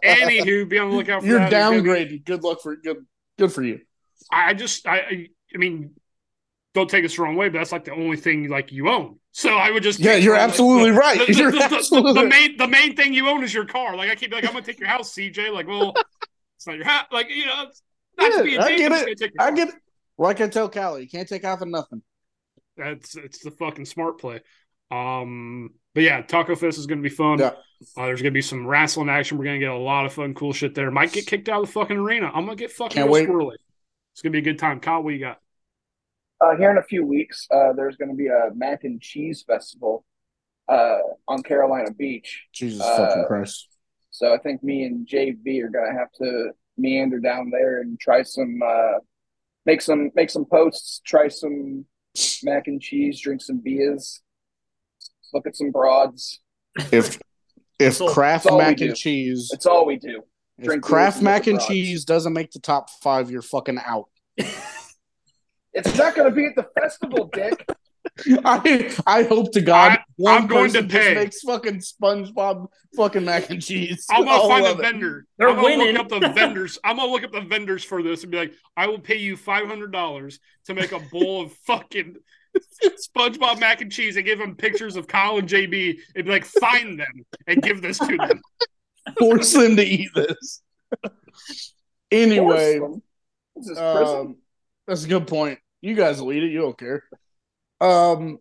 [0.04, 1.50] Anywho, be on the lookout for You're that.
[1.50, 1.88] There's gonna be-
[2.18, 2.24] downgraded.
[2.24, 3.04] Good luck for good.
[3.38, 3.80] Good for you.
[4.32, 5.94] I just I I, I mean,
[6.74, 9.18] don't take us the wrong way, but that's like the only thing like you own.
[9.32, 11.18] So I would just Yeah, you're like, absolutely the- right.
[11.18, 13.64] The, the- You're the- the- absolutely the main the main thing you own is your
[13.66, 13.96] car.
[13.96, 15.52] Like I can't be like I'm gonna take your house, CJ.
[15.52, 15.94] Like, well,
[16.56, 17.06] it's not your house.
[17.12, 17.66] Like you know,
[18.20, 19.32] Yeah, to be a I get it.
[19.38, 19.74] I get it.
[20.18, 22.02] Like I tell Callie, you can't take half of nothing.
[22.76, 24.40] That's it's the fucking smart play.
[24.90, 27.38] Um, but yeah, Taco Fest is gonna be fun.
[27.38, 27.52] Yeah.
[27.96, 29.38] Uh, there's gonna be some wrestling action.
[29.38, 30.90] We're gonna get a lot of fun, cool shit there.
[30.90, 32.26] Might get kicked out of the fucking arena.
[32.34, 33.28] I'm gonna get fucking Can't real wait.
[33.28, 33.54] squirrely.
[34.12, 34.80] It's gonna be a good time.
[34.80, 35.40] Kyle, what you got?
[36.40, 39.42] Uh, here in a few weeks, uh, there's going to be a mac and cheese
[39.46, 40.04] festival
[40.68, 40.98] uh,
[41.28, 42.44] on Carolina Beach.
[42.52, 43.68] Jesus Uh, fucking Christ.
[44.10, 47.98] So I think me and JV are going to have to meander down there and
[48.00, 48.98] try some, uh,
[49.66, 51.84] make some, make some posts, try some
[52.42, 54.22] mac and cheese, drink some beers,
[55.34, 56.40] look at some broads.
[56.90, 57.18] If
[57.78, 58.86] if So- Kraft that's all mac do.
[58.88, 60.22] and cheese, it's all we do.
[60.58, 61.68] if drink Kraft beers mac look and broads.
[61.68, 64.08] cheese doesn't make the top five, you're fucking out.
[65.72, 67.68] It's not going to be at the festival, Dick.
[68.44, 71.14] I I hope to God I- one I'm going to person just pay.
[71.14, 72.66] makes fucking SpongeBob
[72.96, 74.06] fucking mac and cheese.
[74.10, 74.82] I'm gonna I'll find a love it.
[74.82, 75.26] vendor.
[75.38, 75.94] They're I'm gonna winning.
[75.96, 76.78] look up the vendors.
[76.82, 79.36] I'm gonna look up the vendors for this and be like, I will pay you
[79.36, 82.16] five hundred dollars to make a bowl of fucking
[83.16, 86.44] SpongeBob mac and cheese and give them pictures of Kyle and JB and be like,
[86.46, 88.40] find them and give this to them.
[89.18, 90.62] Force them to eat this.
[92.10, 92.80] anyway,
[93.56, 94.16] This is prison.
[94.18, 94.36] Um,
[94.90, 95.60] that's a good point.
[95.80, 96.50] You guys will eat it.
[96.50, 97.04] You don't care.
[97.80, 98.38] Um,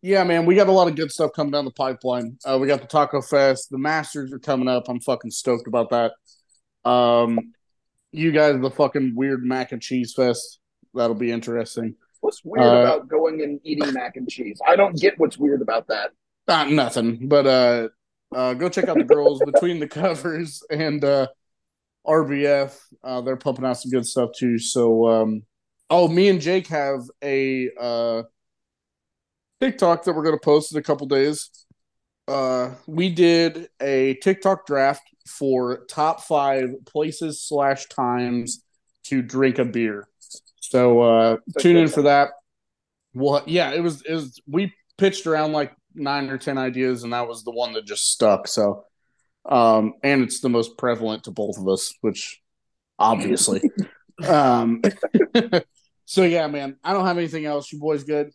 [0.00, 2.38] yeah, man, we got a lot of good stuff coming down the pipeline.
[2.44, 3.68] Uh, we got the Taco Fest.
[3.68, 4.88] The Masters are coming up.
[4.88, 6.12] I'm fucking stoked about that.
[6.88, 7.52] Um,
[8.12, 10.60] you guys, the fucking weird mac and cheese fest.
[10.94, 11.96] That'll be interesting.
[12.20, 14.60] What's weird uh, about going and eating mac and cheese?
[14.66, 16.12] I don't get what's weird about that.
[16.46, 17.88] Not nothing, but uh,
[18.32, 21.26] uh, go check out the girls between the covers and uh,
[22.10, 22.76] RBF.
[23.04, 24.58] Uh, they're pumping out some good stuff too.
[24.58, 25.42] So, um,
[25.88, 28.22] oh, me and Jake have a uh,
[29.60, 31.50] TikTok that we're gonna post in a couple days.
[32.26, 38.64] Uh, we did a TikTok draft for top five places slash times
[39.04, 40.08] to drink a beer.
[40.60, 42.30] So uh, tune in for that.
[43.14, 44.02] Well, yeah, it was.
[44.02, 44.40] It was.
[44.46, 48.12] We pitched around like nine or ten ideas, and that was the one that just
[48.12, 48.46] stuck.
[48.46, 48.84] So,
[49.46, 52.40] um, and it's the most prevalent to both of us, which
[52.98, 53.62] obviously.
[54.28, 54.82] um,
[56.04, 57.72] so yeah, man, I don't have anything else.
[57.72, 58.32] You boys good?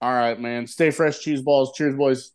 [0.00, 0.66] All right, man.
[0.66, 1.72] Stay fresh, cheese balls.
[1.74, 2.32] Cheers, boys.